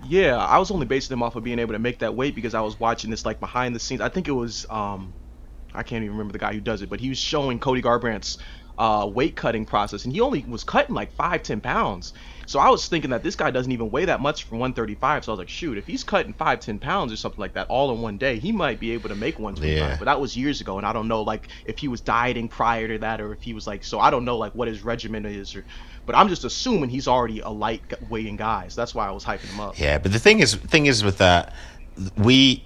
[0.03, 2.53] Yeah, I was only basing him off of being able to make that weight because
[2.53, 4.01] I was watching this like behind the scenes.
[4.01, 5.13] I think it was um,
[5.73, 8.37] I can't even remember the guy who does it, but he was showing Cody Garbrandt's
[8.77, 12.13] uh, weight cutting process, and he only was cutting like five, ten pounds.
[12.47, 15.23] So I was thinking that this guy doesn't even weigh that much from 135.
[15.23, 17.67] So I was like, shoot, if he's cutting five, ten pounds or something like that
[17.67, 19.77] all in one day, he might be able to make 125.
[19.77, 19.97] Yeah.
[19.97, 22.87] But that was years ago, and I don't know like if he was dieting prior
[22.87, 23.83] to that or if he was like.
[23.83, 25.65] So I don't know like what his regimen is or.
[26.05, 29.23] But I'm just assuming he's already a light weighting guy, so that's why I was
[29.23, 29.79] hyping him up.
[29.79, 31.53] Yeah, but the thing is, thing is with that,
[32.17, 32.63] we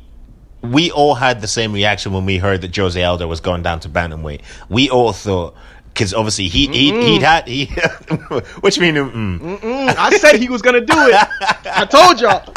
[0.62, 3.80] we all had the same reaction when we heard that Jose Aldo was going down
[3.82, 4.42] to bantamweight.
[4.70, 5.56] We all thought
[5.96, 7.66] because obviously he he he'd had he.
[8.60, 8.96] what you mean?
[8.96, 9.96] Mm?
[9.98, 11.16] I said he was gonna do it.
[11.66, 12.54] I told y'all.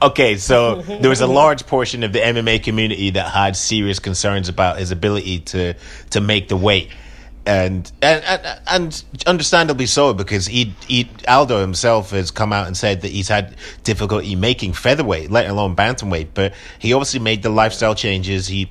[0.00, 4.48] Okay, so there was a large portion of the MMA community that had serious concerns
[4.48, 5.74] about his ability to
[6.10, 6.90] to make the weight.
[7.48, 12.76] And, and and and understandably so because he he Aldo himself has come out and
[12.76, 16.28] said that he's had difficulty making featherweight, let alone bantamweight.
[16.34, 18.48] But he obviously made the lifestyle changes.
[18.48, 18.70] He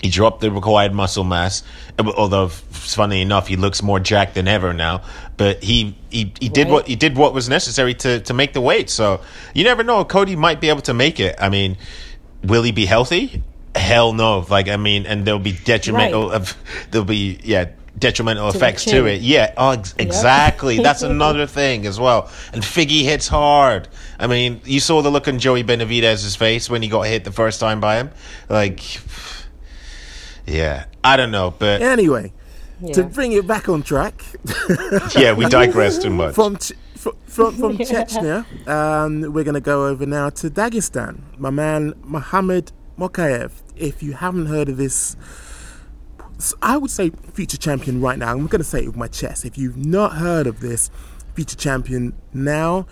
[0.00, 1.64] he dropped the required muscle mass,
[1.98, 5.02] uh, although funny enough, he looks more jacked than ever now.
[5.36, 8.60] But he he, he did what he did what was necessary to to make the
[8.60, 8.90] weight.
[8.90, 9.22] So
[9.54, 10.04] you never know.
[10.04, 11.34] Cody might be able to make it.
[11.40, 11.78] I mean,
[12.44, 13.42] will he be healthy?
[13.74, 14.46] Hell no.
[14.48, 16.36] Like I mean, and there'll be detrimental Right.
[16.36, 16.56] of
[16.92, 19.20] there'll be yeah detrimental the effects to it.
[19.20, 20.78] Yeah, oh, ex- exactly.
[20.78, 22.30] That's another thing as well.
[22.52, 23.88] And Figgy hits hard.
[24.18, 27.32] I mean, you saw the look on Joey Benavidez's face when he got hit the
[27.32, 28.10] first time by him.
[28.48, 28.80] Like,
[30.46, 32.32] yeah, I don't know, but Anyway,
[32.92, 34.22] to bring it back on track,
[35.16, 36.34] yeah, we digress too much.
[36.34, 41.20] from Ch- fr- from, from Chechnya, um, we're going to go over now to Dagestan.
[41.38, 43.52] My man Mohammed Mokayev.
[43.76, 45.16] If you haven't heard of this,
[46.38, 48.32] s- I would say future champion right now.
[48.32, 49.44] I'm going to say it with my chest.
[49.44, 50.90] If you've not heard of this
[51.34, 52.86] future champion now,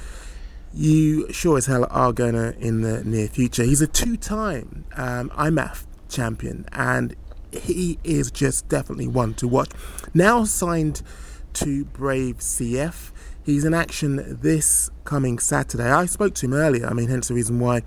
[0.75, 3.63] you sure as hell are going to in the near future.
[3.63, 7.15] He's a two-time um, IMMAF champion, and
[7.53, 9.71] he is just definitely one to watch.
[10.15, 11.03] Now signed
[11.55, 13.11] to Brave CF.
[13.45, 15.91] He's in action this coming Saturday.
[15.91, 16.87] I spoke to him earlier.
[16.87, 17.83] I mean, hence the reason why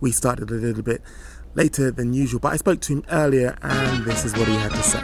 [0.00, 1.02] we started a little bit
[1.54, 2.40] later than usual.
[2.40, 5.00] But I spoke to him earlier, and this is what he had to say.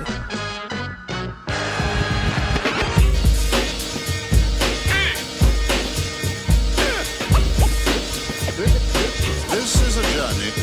[9.51, 10.58] This is a journey.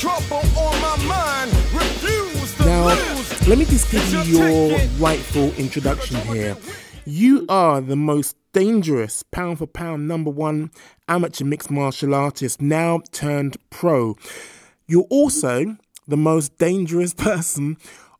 [0.00, 1.52] Trouble on my mind.
[1.74, 3.46] Refuse to Now, lose.
[3.48, 6.56] let me just give you your rightful introduction here.
[7.04, 10.70] You are the most dangerous pound for pound number one
[11.06, 14.16] amateur mixed martial artist, now turned pro.
[14.86, 15.76] You're also
[16.08, 17.76] the most dangerous person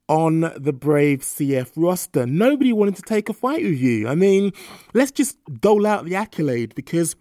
[0.06, 2.26] on the Brave CF roster.
[2.26, 4.06] Nobody wanted to take a fight with you.
[4.06, 4.52] I mean,
[4.92, 7.16] let's just dole out the accolade because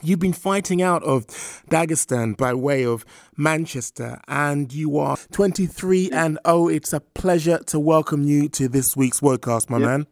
[0.00, 1.26] You've been fighting out of
[1.70, 3.04] Dagestan by way of
[3.36, 6.68] Manchester, and you are 23 and 0.
[6.68, 10.06] It's a pleasure to welcome you to this week's Wordcast, my man.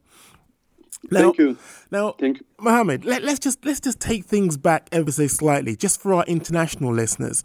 [1.08, 1.58] Now, Thank you.
[1.92, 2.46] Now, Thank you.
[2.58, 6.24] Mohammed, let, let's just let's just take things back ever so slightly, just for our
[6.24, 7.44] international listeners.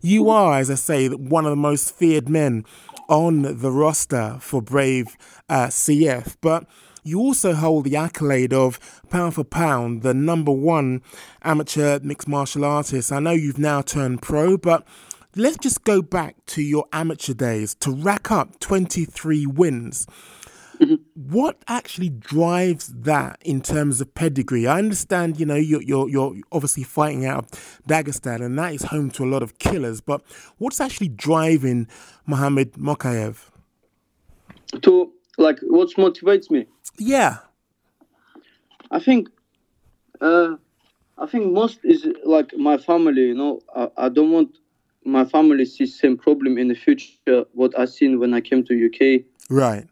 [0.00, 2.64] You are, as I say, one of the most feared men
[3.08, 5.14] on the roster for Brave
[5.50, 6.66] uh, CF, but
[7.02, 8.78] you also hold the accolade of
[9.10, 11.02] pound for pound, the number one
[11.42, 13.12] amateur mixed martial artist.
[13.12, 14.86] I know you've now turned pro, but
[15.34, 20.06] let's just go back to your amateur days to rack up 23 wins
[20.82, 20.94] mm-hmm.
[21.14, 24.66] what actually drives that in terms of pedigree?
[24.66, 28.82] I understand, you know, you're you're, you're obviously fighting out of Dagestan, and that is
[28.82, 30.00] home to a lot of killers.
[30.00, 30.22] But
[30.58, 31.88] what's actually driving
[32.26, 33.50] Mohammed Mokayev?
[34.82, 36.66] To like, what motivates me?
[36.98, 37.38] Yeah,
[38.90, 39.28] I think,
[40.20, 40.56] uh,
[41.18, 43.22] I think most is like my family.
[43.22, 44.58] You know, I, I don't want
[45.04, 47.44] my family see same problem in the future.
[47.54, 49.86] What I seen when I came to UK, right.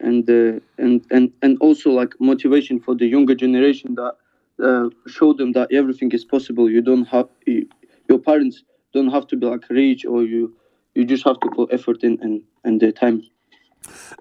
[0.00, 4.14] and uh, and and and also like motivation for the younger generation that
[4.62, 6.68] uh, show them that everything is possible.
[6.70, 7.68] You don't have you,
[8.08, 10.54] your parents don't have to be like rich, or you
[10.94, 13.22] you just have to put effort in and and the time.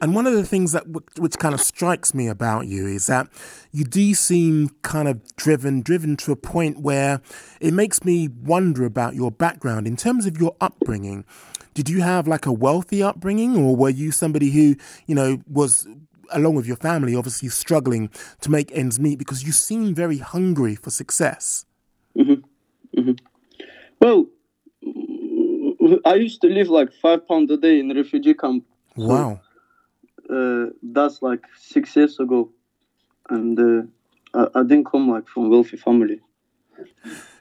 [0.02, 0.86] And one of the things that
[1.18, 3.28] which kind of strikes me about you is that
[3.72, 7.22] you do seem kind of driven, driven to a point where
[7.60, 11.26] it makes me wonder about your background in terms of your upbringing.
[11.74, 15.88] Did you have like a wealthy upbringing, or were you somebody who you know was
[16.32, 18.10] along with your family, obviously struggling
[18.42, 21.66] to make ends meet because you seem very hungry for success?
[22.18, 23.00] Mm-hmm.
[23.00, 23.12] Mm-hmm.
[24.02, 24.26] Well,
[26.06, 28.66] I used to live like five pounds a day in a refugee camp.
[28.96, 29.42] Wow.
[30.30, 32.52] Uh, that's like six years ago,
[33.30, 33.82] and uh,
[34.34, 36.22] I, I didn't come like from wealthy family.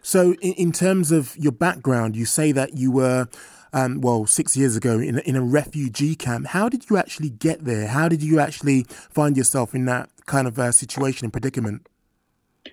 [0.03, 3.29] So, in, in terms of your background, you say that you were,
[3.73, 6.47] um, well, six years ago in a, in a refugee camp.
[6.47, 7.89] How did you actually get there?
[7.89, 11.89] How did you actually find yourself in that kind of uh, situation and predicament?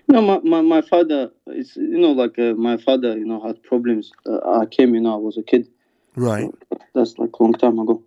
[0.08, 3.62] No, my, my, my father, it's, you know, like uh, my father, you know, had
[3.62, 4.12] problems.
[4.26, 5.68] Uh, I came, you know, I was a kid.
[6.16, 6.50] Right.
[6.94, 8.02] That's like a long time ago.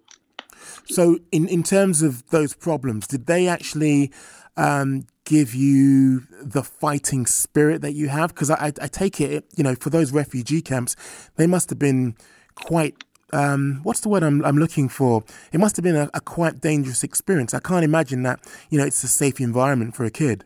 [0.85, 4.11] So, in, in terms of those problems, did they actually
[4.55, 8.33] um, give you the fighting spirit that you have?
[8.33, 10.95] Because I, I take it, you know, for those refugee camps,
[11.35, 12.15] they must have been
[12.55, 12.95] quite.
[13.33, 15.21] Um, what's the word I'm, I'm looking for?
[15.51, 17.53] It must have been a, a quite dangerous experience.
[17.53, 18.39] I can't imagine that,
[18.69, 20.45] you know, it's a safe environment for a kid.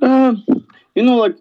[0.00, 0.44] Um,
[0.94, 1.36] you know, like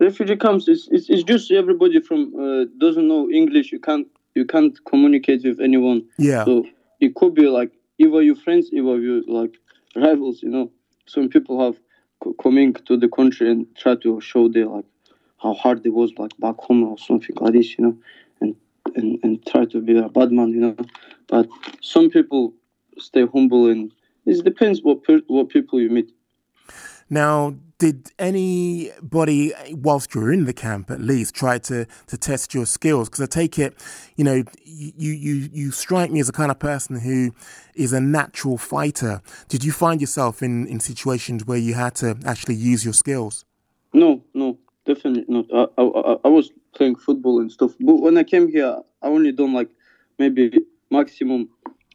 [0.00, 3.70] refugee camps, it's, it's, it's just everybody from uh, doesn't know English.
[3.70, 6.06] You can't you can't communicate with anyone.
[6.16, 6.44] Yeah.
[6.44, 6.66] So
[7.00, 9.56] it could be like either your friends, either you like
[9.96, 10.42] rivals.
[10.42, 10.70] You know,
[11.06, 11.78] some people have
[12.20, 14.84] co- coming to the country and try to show their like
[15.42, 17.78] how hard it was like back home or something like this.
[17.78, 17.96] You know,
[18.40, 18.56] and
[18.96, 20.50] and and try to be a bad man.
[20.50, 20.76] You know,
[21.28, 21.48] but
[21.80, 22.54] some people
[22.98, 23.92] stay humble and
[24.26, 26.12] it depends what per- what people you meet.
[27.10, 32.52] Now, did anybody, whilst you were in the camp at least, try to, to test
[32.52, 33.08] your skills?
[33.08, 33.74] Because I take it,
[34.16, 37.32] you know, you, you, you strike me as a kind of person who
[37.76, 39.22] is a natural fighter.
[39.48, 43.44] Did you find yourself in, in situations where you had to actually use your skills?
[43.92, 45.46] No, no, definitely not.
[45.78, 49.30] I, I, I was playing football and stuff, but when I came here, I only
[49.30, 49.70] done like
[50.18, 51.48] maybe maximum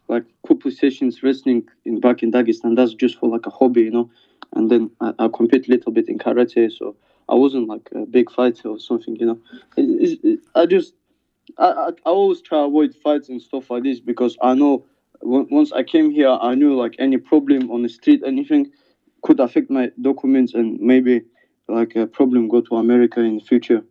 [0.07, 2.75] like couple sessions wrestling in back in Dagestan.
[2.75, 4.09] That's just for like a hobby, you know.
[4.55, 6.95] And then I, I compete a little bit in karate, so
[7.29, 9.39] I wasn't like a big fighter or something, you know.
[9.77, 10.93] It, it, I just
[11.57, 14.85] I, I, I always try to avoid fights and stuff like this because I know
[15.21, 18.71] once I came here, I knew like any problem on the street, anything
[19.21, 21.21] could affect my documents and maybe
[21.67, 23.83] like a problem go to America in the future.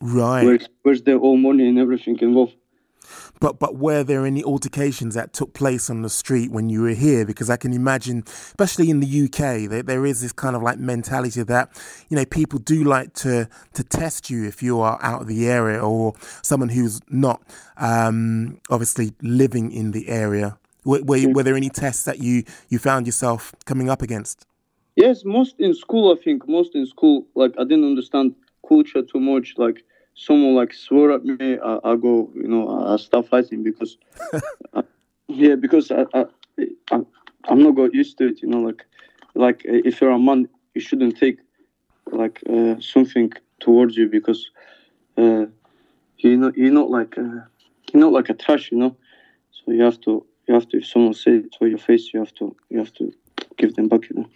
[0.00, 0.44] Right.
[0.44, 2.56] Where's, where's their own money and everything involved.
[3.40, 6.90] But but were there any altercations that took place on the street when you were
[6.90, 7.24] here?
[7.24, 10.78] Because I can imagine, especially in the UK, there, there is this kind of like
[10.78, 11.70] mentality that
[12.08, 15.48] you know people do like to to test you if you are out of the
[15.48, 17.42] area or someone who's not
[17.76, 20.58] um, obviously living in the area.
[20.84, 24.46] Were, were, were there any tests that you you found yourself coming up against?
[24.96, 26.12] Yes, most in school.
[26.12, 27.26] I think most in school.
[27.34, 28.34] Like I didn't understand
[28.66, 29.54] culture too much.
[29.56, 29.84] Like
[30.18, 33.96] someone like swore at me, I, I go, you know, I start fighting because,
[34.74, 34.82] I,
[35.28, 36.24] yeah, because I, I,
[36.90, 37.00] I,
[37.48, 38.84] I'm not got used to it, you know, like,
[39.34, 41.38] like if you're a man, you shouldn't take
[42.10, 44.50] like uh, something towards you because,
[45.16, 45.46] uh,
[46.18, 47.46] you know, you're not like, uh,
[47.92, 48.96] you're not like a trash, you know,
[49.52, 52.18] so you have to, you have to, if someone says it to your face, you
[52.18, 53.12] have to, you have to
[53.58, 54.28] give them back, you know.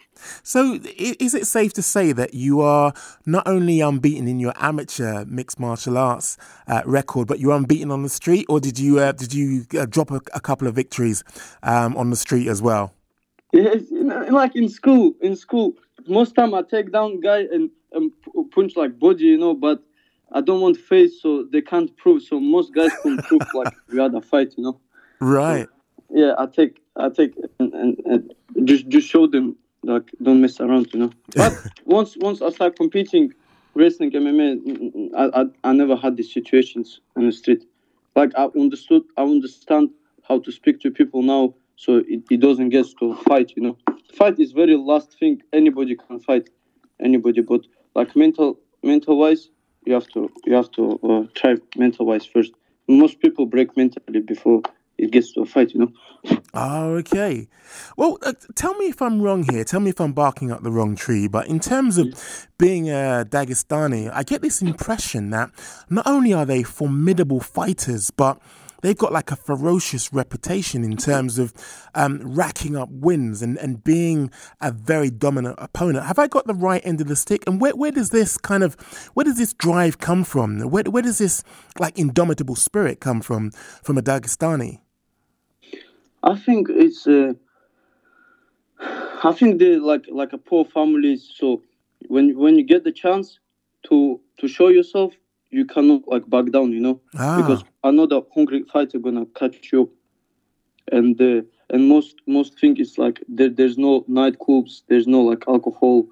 [0.43, 2.93] So, is it safe to say that you are
[3.25, 6.37] not only unbeaten in your amateur mixed martial arts
[6.69, 9.87] uh, record, but you're unbeaten on the street, or did you uh, did you uh,
[9.87, 11.25] drop a, a, couple of victories
[11.63, 12.93] um, on the street as well?
[13.53, 15.15] Yes, like in school.
[15.21, 15.75] In school,
[16.07, 18.11] most time I take down guy and, and
[18.51, 19.83] punch like body, you know, but
[20.33, 22.23] I don't want face, so they can't prove.
[22.23, 24.81] So most guys can prove like we had a fight, you know.
[25.21, 25.67] Right.
[25.67, 25.82] So,
[26.13, 30.61] yeah, I take I take and, and, and just just show them like don't mess
[30.61, 31.11] around, you know.
[31.37, 31.55] But
[31.85, 33.33] once once I start competing,
[33.75, 37.65] wrestling MMA, mm, mm, I, I I never had these situations on the street.
[38.15, 39.91] Like I understood, I understand
[40.29, 43.53] how to speak to people now, so it, it doesn't get to fight.
[43.57, 43.79] You know,
[44.15, 46.51] fight is very last thing anybody can fight,
[47.01, 47.41] anybody.
[47.41, 47.63] But
[47.95, 49.49] like mental mental wise,
[49.87, 52.53] you have to you have to uh, try mental wise first.
[52.89, 54.61] Most people break mentally before
[54.99, 55.93] it gets to a fight, you know.
[56.55, 57.49] Oh, okay.
[57.97, 59.65] Well, uh, tell me if I'm wrong here.
[59.65, 61.27] Tell me if I'm barking up the wrong tree.
[61.27, 65.51] But in terms of being a Dagestani, I get this impression that
[65.91, 68.41] not only are they formidable fighters, but
[68.83, 71.53] they've got like a ferocious reputation in terms of
[71.95, 74.31] um, racking up wins and, and being
[74.61, 76.05] a very dominant opponent.
[76.05, 77.43] Have I got the right end of the stick?
[77.47, 78.75] And where, where does this kind of,
[79.15, 80.61] where does this drive come from?
[80.61, 81.43] Where, where does this
[81.79, 83.51] like indomitable spirit come from,
[83.83, 84.81] from a Dagestani?
[86.23, 87.07] I think it's.
[87.07, 87.33] Uh,
[89.25, 91.17] I think they like like a poor family.
[91.17, 91.63] So
[92.09, 93.39] when when you get the chance
[93.89, 95.15] to to show yourself,
[95.53, 96.73] you cannot like back down.
[96.73, 97.37] You know, ah.
[97.41, 99.89] because another hungry fighter gonna catch you up.
[100.91, 104.83] And uh, and most most thing is like there, there's no nightclubs.
[104.89, 106.07] There's no like alcohol.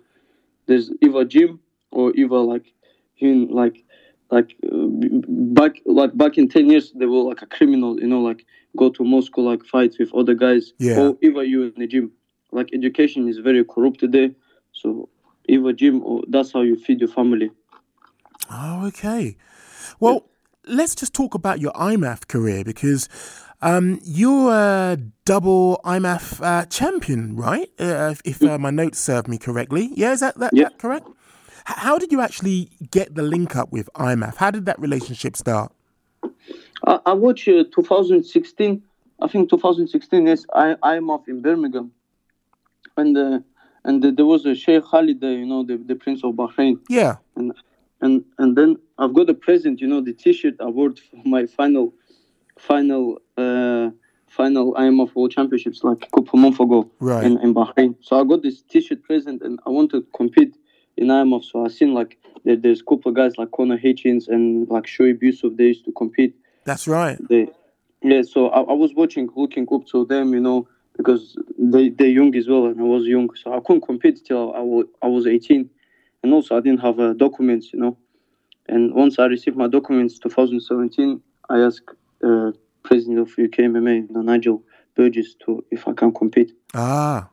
[0.66, 1.61] There's either gym
[1.91, 2.72] or either like
[3.18, 3.84] in like
[4.30, 4.86] like uh,
[5.28, 8.88] back like back in 10 years they were like a criminal you know like go
[8.88, 11.01] to moscow like fight with other guys yeah.
[11.01, 12.12] or either you in the gym
[12.53, 14.30] like education is very corrupt today
[14.72, 15.09] so
[15.49, 17.51] either gym or that's how you feed your family
[18.51, 19.36] oh okay
[19.99, 20.26] well
[20.66, 20.76] yeah.
[20.76, 23.09] let's just talk about your IMMAF career because
[23.62, 27.68] um, you're a double IMMAF uh, champion, right?
[27.78, 29.91] Uh, if uh, my notes serve me correctly.
[29.95, 30.64] Yeah, is that, that, yeah.
[30.64, 31.07] that correct?
[31.07, 31.14] H-
[31.76, 34.36] How did you actually get the link up with IMMAF?
[34.36, 35.72] How did that relationship start?
[36.86, 38.82] I, I watched uh, 2016.
[39.20, 41.93] I think 2016 is I IMMAF in Birmingham,
[42.97, 43.41] and uh,
[43.84, 47.16] and there was a Sheikh Khalid you know, the, the Prince of Bahrain, Yeah.
[47.36, 47.53] and
[48.01, 51.46] and and then I've got a present, you know, the T-shirt I wore for my
[51.46, 51.92] final
[52.59, 53.90] final uh,
[54.28, 57.24] final IMMAF World Championships like a couple months ago Right.
[57.24, 57.96] in, in Bahrain.
[58.01, 60.57] So I got this T-shirt present, and I want to compete
[60.96, 61.44] in IMMAF.
[61.44, 64.84] So I seen like there, there's a couple of guys like Conor Hitchens and like
[64.84, 65.57] Shoaib Yusuf.
[65.57, 66.34] They used to compete
[66.64, 67.16] That's right.
[67.28, 67.48] they
[68.03, 72.09] yeah so I, I was watching looking up to them you know because they they're
[72.20, 75.07] young as well and i was young so i couldn't compete till i was, I
[75.07, 75.68] was 18
[76.22, 77.96] and also i didn't have uh, documents you know
[78.68, 81.90] and once i received my documents 2017 i asked
[82.24, 82.52] uh,
[82.82, 84.62] president of uk mma nigel
[84.94, 87.30] burgess to if i can compete Ah.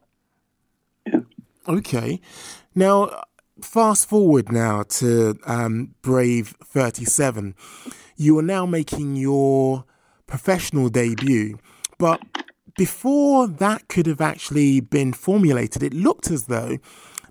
[1.05, 1.21] Yeah.
[1.67, 2.19] Okay.
[2.75, 3.23] Now,
[3.61, 7.55] fast forward now to um, Brave 37.
[8.15, 9.85] You are now making your
[10.25, 11.59] professional debut,
[11.97, 12.19] but
[12.77, 16.77] before that could have actually been formulated, it looked as though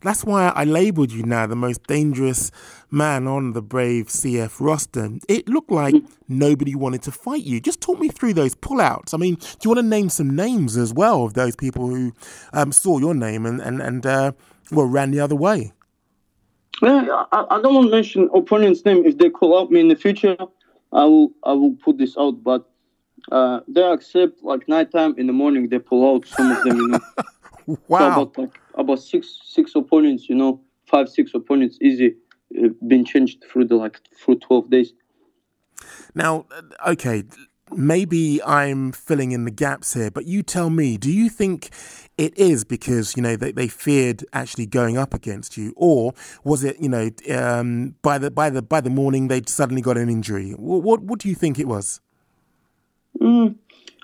[0.07, 2.51] that's why I labeled you now the most dangerous
[2.91, 5.11] man on the Brave CF roster.
[5.29, 5.95] It looked like
[6.29, 7.61] nobody wanted to fight you.
[7.61, 9.15] Just talk me through those pullouts.
[9.15, 12.13] I mean, do you want to name some names as well of those people who
[12.53, 14.33] um, saw your name and and and uh,
[14.71, 15.73] well ran the other way?
[16.83, 19.89] yeah I, I don't want to mention opponent's name if they call out me in
[19.89, 20.37] the future
[20.93, 22.69] i will i will put this out but
[23.33, 26.89] uh, they accept like nighttime in the morning they pull out some of them you
[26.89, 27.01] know
[27.67, 28.13] So Wow.
[28.13, 32.15] about like about six six opponents, you know, five six opponents easy
[32.63, 34.93] uh, been changed through the like through twelve days.
[36.15, 37.25] Now, uh, okay,
[37.75, 41.71] maybe I'm filling in the gaps here, but you tell me, do you think
[42.17, 45.75] it is because, you know, they, they feared actually going up against you?
[45.77, 46.15] Or
[46.45, 49.99] was it, you know, um, by the by the by the morning they'd suddenly got
[49.99, 50.53] an injury?
[50.53, 52.01] What what, what do you think it was?
[53.21, 53.57] Mm,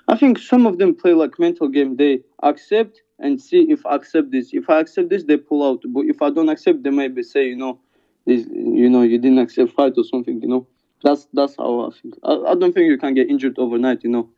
[0.07, 1.95] I think some of them play like mental game.
[1.97, 4.53] They accept and see if I accept this.
[4.53, 5.81] If I accept this, they pull out.
[5.87, 7.79] But if I don't accept, they maybe say, you know,
[8.25, 10.41] this, you know, you didn't accept fight or something.
[10.41, 10.67] You know,
[11.03, 12.15] that's that's how I think.
[12.23, 14.03] I, I don't think you can get injured overnight.
[14.03, 14.29] You know,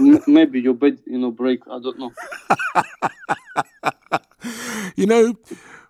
[0.26, 1.60] maybe your bed, you know, break.
[1.70, 2.12] I don't know.
[4.96, 5.34] you know,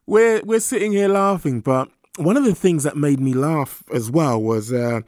[0.07, 4.11] we're we're sitting here laughing, but one of the things that made me laugh as
[4.11, 5.03] well was uh,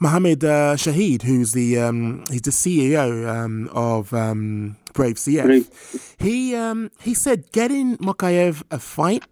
[0.00, 5.44] Mohammed uh, Shahid, who's the um, he's the CEO um, of um, Brave CF.
[5.44, 6.14] Brave.
[6.18, 9.24] He um, he said getting Mokaev a fight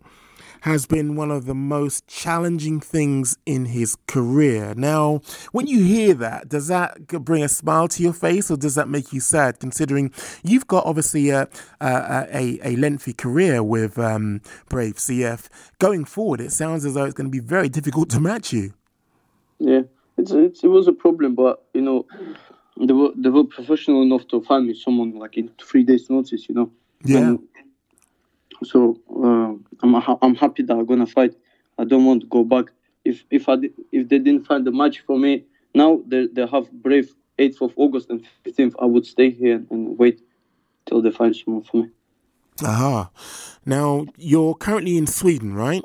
[0.62, 4.74] has been one of the most challenging things in his career.
[4.74, 5.20] Now,
[5.52, 8.88] when you hear that, does that bring a smile to your face, or does that
[8.88, 9.60] make you sad?
[9.60, 10.12] Considering
[10.42, 11.48] you've got obviously a
[11.80, 15.48] a, a, a lengthy career with um, Brave CF.
[15.78, 18.74] Going forward, it sounds as though it's going to be very difficult to match you.
[19.60, 19.82] Yeah,
[20.16, 22.06] it's, it's it was a problem, but you know,
[22.80, 26.48] they were they were professional enough to find me someone like in three days' notice.
[26.48, 26.70] You know.
[27.04, 27.18] Yeah.
[27.18, 27.38] And
[28.64, 31.34] so uh, I'm ha- I'm happy that I'm gonna fight.
[31.78, 32.66] I don't want to go back.
[33.04, 33.56] If if I
[33.92, 35.44] if they didn't find the match for me
[35.74, 38.74] now, they they have brave 8th of August and 15th.
[38.80, 40.22] I would stay here and wait
[40.86, 41.90] till they find someone for me.
[42.62, 43.10] Aha.
[43.66, 45.82] Now you're currently in Sweden, right?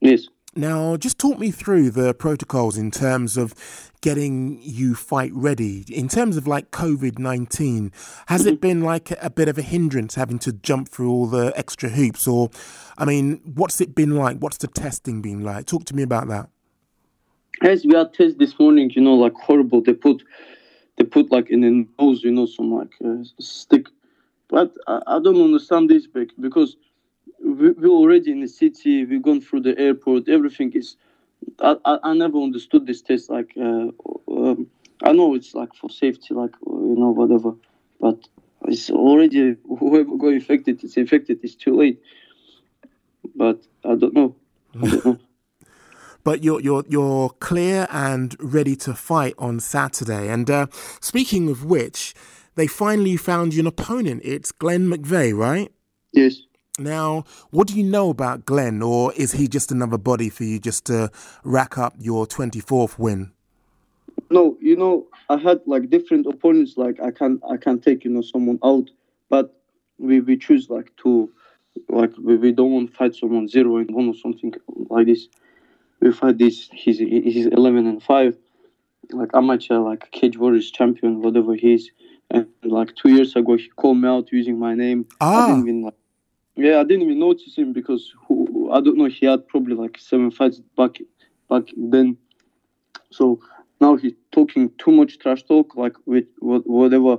[0.00, 0.28] Yes.
[0.56, 3.54] Now, just talk me through the protocols in terms of
[4.00, 5.84] getting you fight ready.
[5.88, 7.92] In terms of like COVID 19,
[8.26, 11.52] has it been like a bit of a hindrance having to jump through all the
[11.54, 12.26] extra hoops?
[12.26, 12.50] Or,
[12.98, 14.38] I mean, what's it been like?
[14.38, 15.66] What's the testing been like?
[15.66, 16.48] Talk to me about that.
[17.62, 18.90] Yes, we had test this morning.
[18.90, 19.82] You know, like horrible.
[19.82, 20.22] They put
[20.96, 23.86] they put like in the nose, you know, some like uh, stick.
[24.48, 26.76] But I, I don't understand this bec- because
[27.44, 29.04] we, we're already in the city.
[29.04, 30.28] We've gone through the airport.
[30.28, 30.96] Everything is.
[31.60, 33.30] I, I, I never understood this test.
[33.30, 33.88] Like, uh,
[34.28, 34.66] um,
[35.02, 37.54] I know it's like for safety, like you know, whatever.
[38.00, 38.28] But
[38.66, 41.40] it's already whoever got infected, it's infected.
[41.42, 42.02] It's too late.
[43.34, 44.36] But I don't know.
[44.82, 45.18] I don't know.
[46.22, 50.28] But you're you're you're clear and ready to fight on Saturday.
[50.28, 50.66] And uh,
[51.00, 52.14] speaking of which,
[52.56, 54.20] they finally found you an opponent.
[54.22, 55.72] It's Glenn McVeigh, right?
[56.12, 56.42] yes.
[56.84, 60.58] Now, what do you know about Glenn, or is he just another body for you
[60.58, 61.10] just to
[61.44, 63.32] rack up your 24th win?
[64.30, 66.74] No, you know, I had like different opponents.
[66.76, 68.88] Like I can I can take you know someone out,
[69.28, 69.54] but
[69.98, 71.30] we we choose like to,
[71.88, 74.54] like we, we don't want to fight someone zero and one or something
[74.88, 75.28] like this.
[76.00, 76.68] We fight this.
[76.72, 78.36] He's he's eleven and five,
[79.12, 81.90] like amateur, like cage warriors champion, whatever he is.
[82.30, 85.06] And like two years ago, he called me out using my name.
[85.20, 85.46] I Ah.
[85.48, 85.94] didn't even like,
[86.56, 89.06] yeah, I didn't even notice him because who, I don't know.
[89.06, 90.98] He had probably like seven fights back
[91.48, 92.16] back then.
[93.10, 93.40] So
[93.80, 97.18] now he's talking too much trash talk, like with whatever.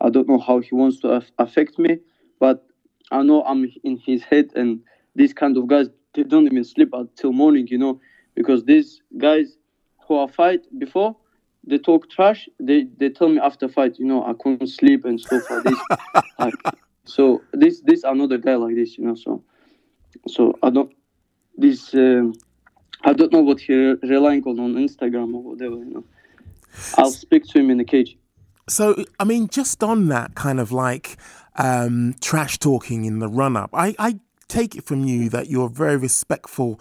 [0.00, 1.98] I don't know how he wants to affect me,
[2.40, 2.66] but
[3.10, 4.80] I know I'm in his head, and
[5.14, 8.00] these kind of guys they don't even sleep until morning, you know,
[8.34, 9.56] because these guys
[10.06, 11.16] who I fight before
[11.64, 12.48] they talk trash.
[12.58, 15.78] They they tell me after fight, you know, I couldn't sleep and stuff like this.
[16.38, 16.54] like,
[17.04, 19.14] so this this another guy like this, you know.
[19.14, 19.42] So
[20.28, 20.92] so I don't
[21.56, 22.34] this um,
[23.04, 26.04] I don't know what he relying on on Instagram or whatever, you know.
[26.96, 28.16] I'll speak to him in the cage.
[28.68, 31.16] So, I mean, just on that kind of like
[31.56, 35.66] um, trash talking in the run up, I, I take it from you that you're
[35.66, 36.80] a very respectful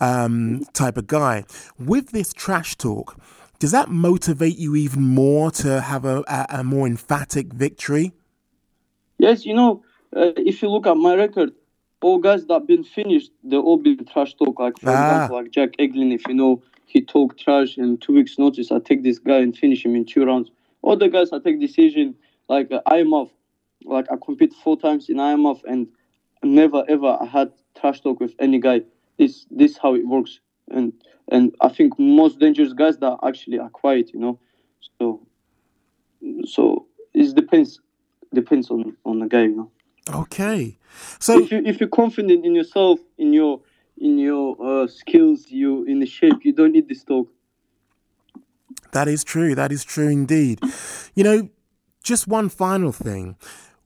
[0.00, 1.44] um, type of guy.
[1.78, 3.18] With this trash talk,
[3.58, 8.12] does that motivate you even more to have a, a, a more emphatic victory?
[9.22, 9.84] Yes, you know,
[10.16, 11.52] uh, if you look at my record,
[12.00, 14.58] all guys that been finished, they all been trash talk.
[14.58, 15.00] Like for Ah.
[15.00, 18.72] example, like Jack Eglin, if you know, he talk trash in two weeks' notice.
[18.72, 20.50] I take this guy and finish him in two rounds.
[20.82, 22.16] All the guys, I take decision
[22.48, 23.30] like uh, IMMAF.
[23.84, 25.86] Like I compete four times in IMMAF and
[26.42, 28.80] never ever I had trash talk with any guy.
[29.18, 30.40] This this how it works.
[30.68, 30.92] And
[31.30, 34.40] and I think most dangerous guys that actually are quiet, you know.
[34.98, 35.24] So
[36.44, 37.80] so it depends
[38.34, 39.70] depends on on the guy, you know
[40.10, 40.78] Okay.
[41.20, 43.60] So, if you if you're confident in yourself, in your
[43.98, 47.28] in your uh, skills, you in the shape, you don't need this talk.
[48.92, 49.54] That is true.
[49.54, 50.60] That is true indeed.
[51.14, 51.48] You know,
[52.02, 53.36] just one final thing.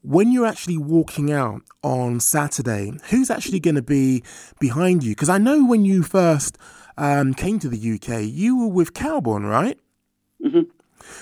[0.02, 4.23] When you're actually walking out on Saturday, who's actually going to be
[4.60, 5.10] behind you?
[5.12, 6.59] Because I know when you first
[6.97, 9.78] um, came to the UK, you were with Kaobon, right?
[10.43, 10.68] Mhm.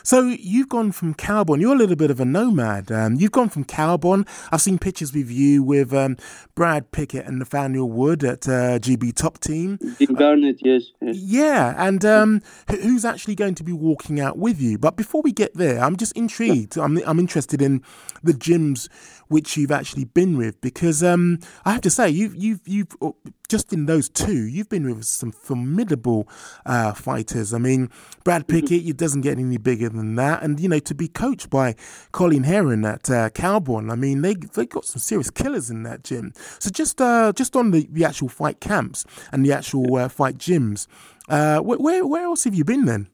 [0.03, 1.61] So you've gone from Kaobon.
[1.61, 2.91] You're a little bit of a nomad.
[2.91, 4.27] Um, you've gone from Kaobon.
[4.51, 6.17] I've seen pictures with you with um,
[6.55, 9.79] Brad Pickett and Nathaniel Wood at uh, GB Top Team.
[9.99, 11.17] Dean Garnett, yes, yes.
[11.17, 14.79] Yeah, and um, who's actually going to be walking out with you?
[14.79, 16.77] But before we get there, I'm just intrigued.
[16.77, 17.83] I'm I'm interested in
[18.23, 18.89] the gyms
[19.29, 23.11] which you've actually been with because um, I have to say you've you've you've uh,
[23.49, 26.29] just in those two you've been with some formidable
[26.67, 27.53] uh, fighters.
[27.53, 27.91] I mean,
[28.25, 31.51] Brad Pickett, it doesn't get any bigger than that, and you know to be coached
[31.51, 31.75] by
[32.13, 33.91] Colin Heron at uh, Kaobon.
[33.91, 36.33] I mean, they they got some serious killers in that gym.
[36.59, 40.39] So just uh, just on the, the actual fight camps and the actual uh, fight
[40.39, 40.87] gyms.
[41.29, 43.09] Uh, where where else have you been then?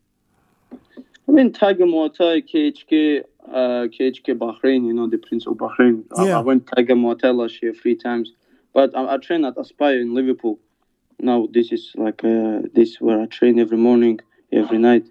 [1.31, 6.05] I mean, Tiger Muay Thai, KHK, uh, KHK Bahrain, you know, the Prince of Bahrain.
[6.17, 6.39] I- Yeah.
[6.39, 8.33] I, went Tiger Thai last year three times.
[8.73, 10.59] But I, I train at Aspire in Liverpool.
[11.19, 14.21] Now, this is like, uh, this is where I train every morning,
[14.53, 15.07] every night.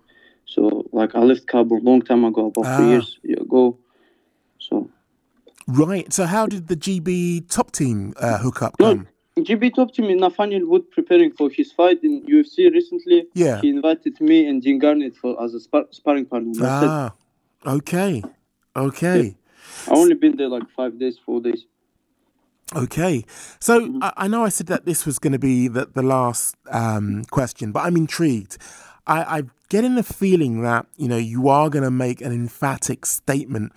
[0.45, 2.77] So, like, I left Kaobon a long time ago, about Ah.
[2.77, 3.77] three years ago.
[4.59, 4.89] So,
[5.67, 6.11] Right.
[6.11, 8.73] So how did the GB top team uh, hook up?
[8.79, 9.07] No, Come?
[9.37, 13.27] GB top team Nathaniel Wood preparing for his fight in UFC recently.
[13.35, 13.61] Yeah.
[13.61, 16.53] He invited me and Dean Garnett for as a spar- sparring partner.
[16.63, 17.11] Ah,
[17.65, 18.23] okay,
[18.75, 19.35] okay.
[19.87, 21.65] I only been there like five days, four days.
[22.75, 23.25] Okay,
[23.59, 26.55] so I, I know I said that this was going to be the, the last
[26.69, 28.57] um, question, but I'm intrigued.
[29.07, 33.05] I, I'm getting the feeling that you know you are going to make an emphatic
[33.05, 33.73] statement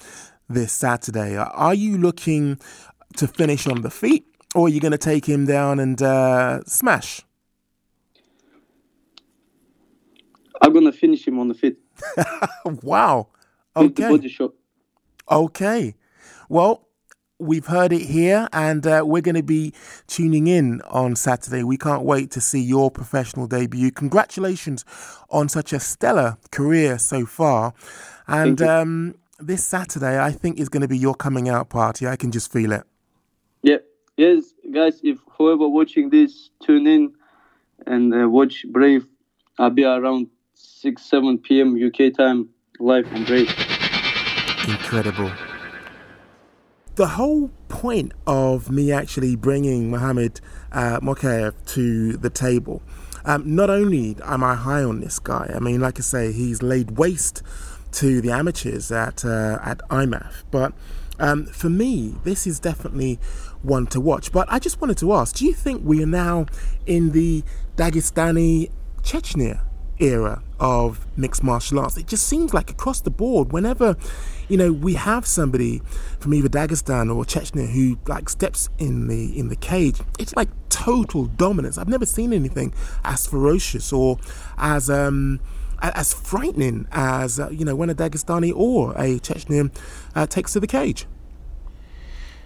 [0.49, 1.37] this Saturday.
[1.37, 2.59] Are- you looking
[3.17, 6.63] to finish on the feet, or are you going to take him down and uh,
[6.65, 7.23] smash?
[10.63, 11.79] I'm gonna finish him on the feet.
[12.83, 13.29] Wow.
[13.77, 14.11] With the Okay.
[14.16, 14.28] body.
[15.31, 15.94] Okay.
[16.49, 16.89] Well,
[17.39, 19.73] we've heard it here, and uh, we're going to be
[20.07, 21.62] tuning in on Saturday.
[21.62, 23.90] We can't wait to see your professional debut.
[23.90, 24.85] Congratulations
[25.31, 27.73] on such a stellar career so far.
[28.28, 32.07] And um, this Saturday, I think, is going to be your coming out party.
[32.07, 32.82] I can just feel it.
[33.62, 33.78] Yeah.
[34.19, 35.01] Yes, guys.
[35.03, 37.15] If whoever watching this, tune in
[37.86, 39.07] and uh, watch Brave.
[39.59, 41.74] I'll be around six, seven p.m.
[41.74, 42.51] UK time
[42.83, 43.49] live and Brave.
[44.67, 45.31] Incredible.
[46.97, 50.41] The whole point of me actually bringing Mohammed
[50.73, 52.83] uh, Mokaev to the table,
[53.25, 56.61] um, not only am I high on this guy, I mean, like I say, he's
[56.61, 57.43] laid waste
[57.93, 60.73] to the amateurs at uh, at IMMAF, but
[61.21, 63.21] um, for me, this is definitely
[63.63, 64.33] one to watch.
[64.33, 66.47] But I just wanted to ask: Do you think we are now
[66.87, 67.45] in the
[67.77, 68.71] Dagestani
[69.03, 69.61] Chechnya
[70.01, 71.97] era of mixed martial arts.
[71.97, 73.97] It just seems like across the board, whenever
[74.49, 75.83] you know we have somebody
[76.21, 80.49] from either Dagestan or Chechnya who like steps in the in the cage, it's like
[80.69, 81.79] total dominance.
[81.79, 82.73] I've never seen anything
[83.05, 84.19] as ferocious or
[84.57, 85.41] as um
[85.83, 89.75] as frightening as uh, you know when a Dagestani or a Chechnyan
[90.15, 91.07] uh, takes to the cage.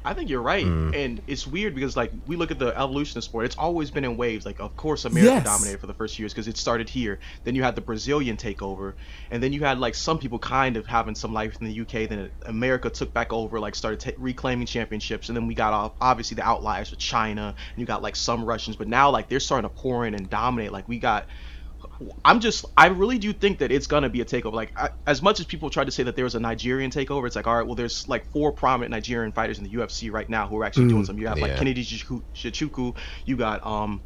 [0.07, 0.95] I think you're right, Mm.
[0.95, 4.05] and it's weird because like we look at the evolution of sport, it's always been
[4.05, 4.47] in waves.
[4.47, 5.45] Like of course America Yes.
[5.45, 7.19] dominated for the first years because it started here.
[7.45, 8.95] Then you had the Brazilian takeover,
[9.31, 12.07] and then you had like some people kind of having some life in the UK.
[12.09, 15.93] Then America took back over, like started ta- reclaiming championships, and then we got off
[16.01, 19.41] obviously the outliers with China, and you got like some Russians, but now like they're
[19.41, 20.71] starting to pour in and dominate.
[20.73, 21.27] Like we got
[22.25, 24.53] I'm just, I really do think that it's gonna be a takeover.
[24.53, 27.27] Like, I, as much as people try to say that there was a Nigerian takeover,
[27.27, 30.29] it's like, all right, well, there's like four prominent Nigerian fighters in the UFC right
[30.29, 31.21] now who are actually doing something.
[31.21, 34.03] You have like Kennedy Shichu- Shichuku, you got um,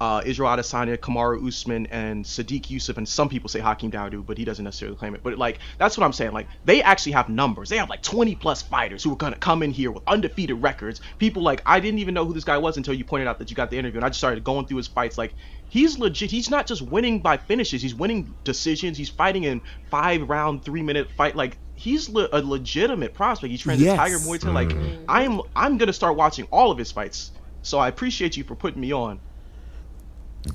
[0.00, 4.38] uh, Israel Adesanya, Kamaru Usman, and Sodiq Yusuff, and some people say Hakeem Dawodu, but
[4.38, 5.22] he doesn't necessarily claim it.
[5.22, 6.32] But like, that's what I'm saying.
[6.32, 7.68] Like, they actually have numbers.
[7.68, 11.02] They have like 20 plus fighters who are gonna come in here with undefeated records.
[11.18, 13.50] People like, I didn't even know who this guy was until you pointed out that
[13.50, 15.18] you got the interview, and I just started going through his fights.
[15.18, 15.34] Like,
[15.70, 16.30] he's legit.
[16.30, 17.80] He's not just winning by finishes.
[17.80, 18.98] He's winning decisions.
[18.98, 21.34] He's fighting in five round, three minute fight.
[21.34, 21.56] Like.
[21.76, 23.50] He's le- a legitimate prospect.
[23.50, 23.98] He trains Yes.
[23.98, 24.50] at Tiger Muay Thai.
[24.50, 25.02] Like mm-hmm.
[25.08, 27.30] I'm, I'm gonna start watching all of his fights.
[27.62, 29.18] So I appreciate you for putting me on.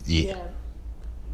[0.06, 0.28] Yeah.
[0.28, 0.48] Yeah.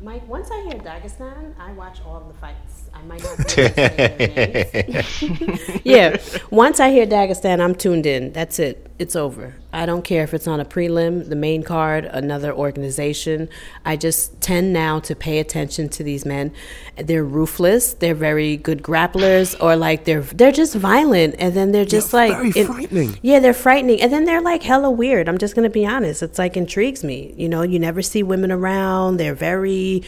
[0.01, 2.89] Mike, once I hear Dagestan, I watch all of the fights.
[2.93, 5.81] I might not be able to say their names.
[5.83, 6.17] yeah.
[6.49, 8.31] Once I hear Dagestan, I'm tuned in.
[8.33, 8.90] That's it.
[8.99, 9.55] It's over.
[9.73, 13.49] I don't care if it's on a prelim, the main card, another organization.
[13.83, 16.53] I just tend now to pay attention to these men.
[16.97, 17.93] They're ruthless.
[17.93, 22.33] They're very good grapplers, or like they're they're just violent, and then they're just like
[22.33, 23.19] very in- frightening.
[23.23, 24.01] yeah, they're frightening.
[24.01, 25.27] And then they're like hella weird.
[25.27, 26.21] I'm just going to be honest.
[26.21, 27.33] It's like intrigues me.
[27.37, 29.17] You know, you never see women around.
[29.17, 30.03] They're very,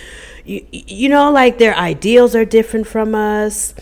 [0.46, 3.74] you, you know, like their ideals are different from us.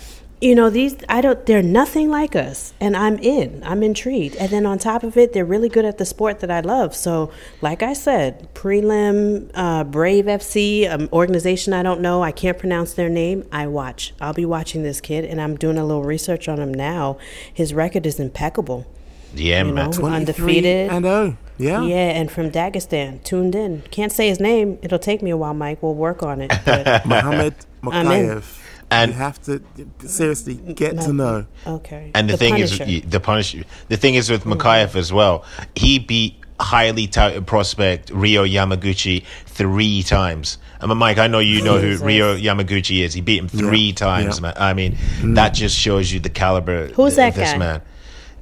[0.41, 2.73] You know, these, I don't, they're nothing like us.
[2.80, 3.61] And I'm in.
[3.63, 4.35] I'm intrigued.
[4.38, 6.95] And then on top of it, they're really good at the sport that I love.
[6.95, 7.31] So,
[7.61, 12.93] like I said, Prelim, uh, Brave FC, an organization I don't know, I can't pronounce
[12.93, 13.47] their name.
[13.51, 14.13] I watch.
[14.19, 17.19] I'll be watching this kid, and I'm doing a little research on him now.
[17.53, 18.88] His record is impeccable.
[19.35, 20.89] Yeah, You know, 23 undefeated.
[20.91, 21.84] and oh, yeah.
[21.84, 23.84] Yeah, and from Dagestan, tuned in.
[23.91, 24.80] Can't say his name.
[24.81, 25.84] It'll take me a while, Mike.
[25.84, 26.51] We'll work on it.
[26.65, 27.53] But Mohammed.
[27.84, 28.57] Mokaev.
[28.91, 29.61] And- you have to
[30.05, 31.45] seriously get to know.
[31.65, 32.11] okay.
[32.13, 32.84] And the, thing Punisher.
[32.84, 33.55] is, the punish.
[33.88, 35.45] The thing is with Mokaev as well.
[35.76, 40.57] He beat highly touted prospect Rio Yamaguchi three times.
[40.80, 42.05] I mean, Mike, I know you know who Jesus.
[42.05, 43.13] Rio Yamaguchi is.
[43.13, 44.41] He beat him three times, yeah.
[44.41, 44.53] man.
[44.57, 44.97] I mean,
[45.35, 47.57] that just shows you the caliber Who's of that this guy?
[47.57, 47.81] man.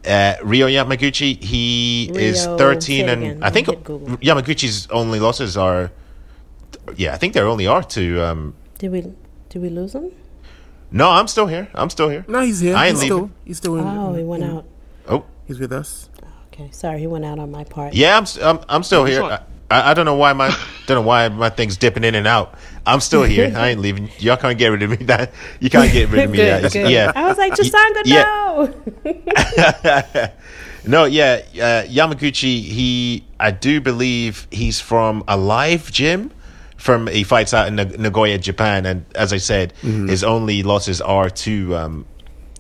[0.06, 3.44] Uh, Rio Yamaguchi, he is 13 and again.
[3.44, 4.18] I think Let me hit Google.
[4.18, 5.92] Yamaguchi's only losses are
[6.96, 9.02] yeah, I think there only are two um Did we
[9.50, 10.12] did we lose him?
[10.92, 11.68] No, I'm still here.
[11.76, 12.26] I'm still here.
[12.28, 12.76] No, he's here.
[12.76, 13.18] I ain't he's leaving.
[13.18, 13.86] still, he's still in.
[13.86, 14.66] Oh, he went out.
[15.08, 15.24] Oh.
[15.46, 16.10] He's with us.
[16.54, 17.94] Okay, sorry, he went out on my part.
[17.94, 19.24] Yeah, I'm s- I'm, I'm still here.
[19.24, 20.48] I, I don't know why my
[20.88, 22.56] don't know why my thing's dipping in and out.
[22.88, 23.54] I'm still here.
[23.56, 24.10] I ain't leaving.
[24.18, 24.98] Y'all can't get rid of me.
[25.06, 26.38] That you can't get rid of me.
[26.40, 26.90] Good, That- good.
[26.92, 27.12] Yeah.
[27.16, 28.24] I was like, Chisanga, yeah.
[29.06, 30.32] no.
[30.86, 32.62] No, yeah, uh, Yamaguchi.
[32.64, 36.32] He, I do believe he's from a live gym.
[36.80, 41.30] From he fights out in Nagoya, Japan, and as I said, his only losses are
[41.30, 42.06] to um,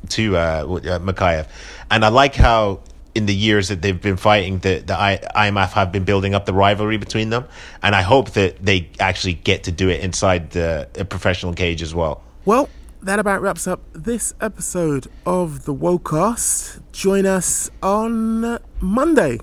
[0.09, 1.47] to uh, uh, Mokaev.
[1.89, 2.81] And I like how
[3.15, 6.45] in the years that they've been fighting, the the I, IMMAF have been building up
[6.45, 7.45] the rivalry between them,
[7.81, 11.81] and I hope that they actually get to do it inside the a professional cage
[11.81, 12.21] as well.
[12.45, 12.69] Well,
[13.01, 16.81] that about wraps up this episode of the Wocast.
[16.91, 19.39] Join us on Monday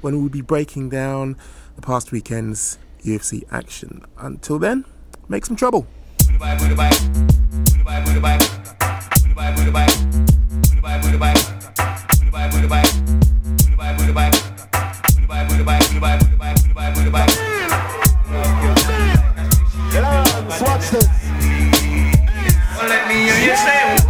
[0.00, 1.36] when we'll be breaking down
[1.76, 4.04] the past weekend's UFC action.
[4.18, 4.84] Until then,
[5.28, 5.86] make some trouble.
[20.46, 21.08] Let's watch this.
[23.08, 24.03] Me hear you say.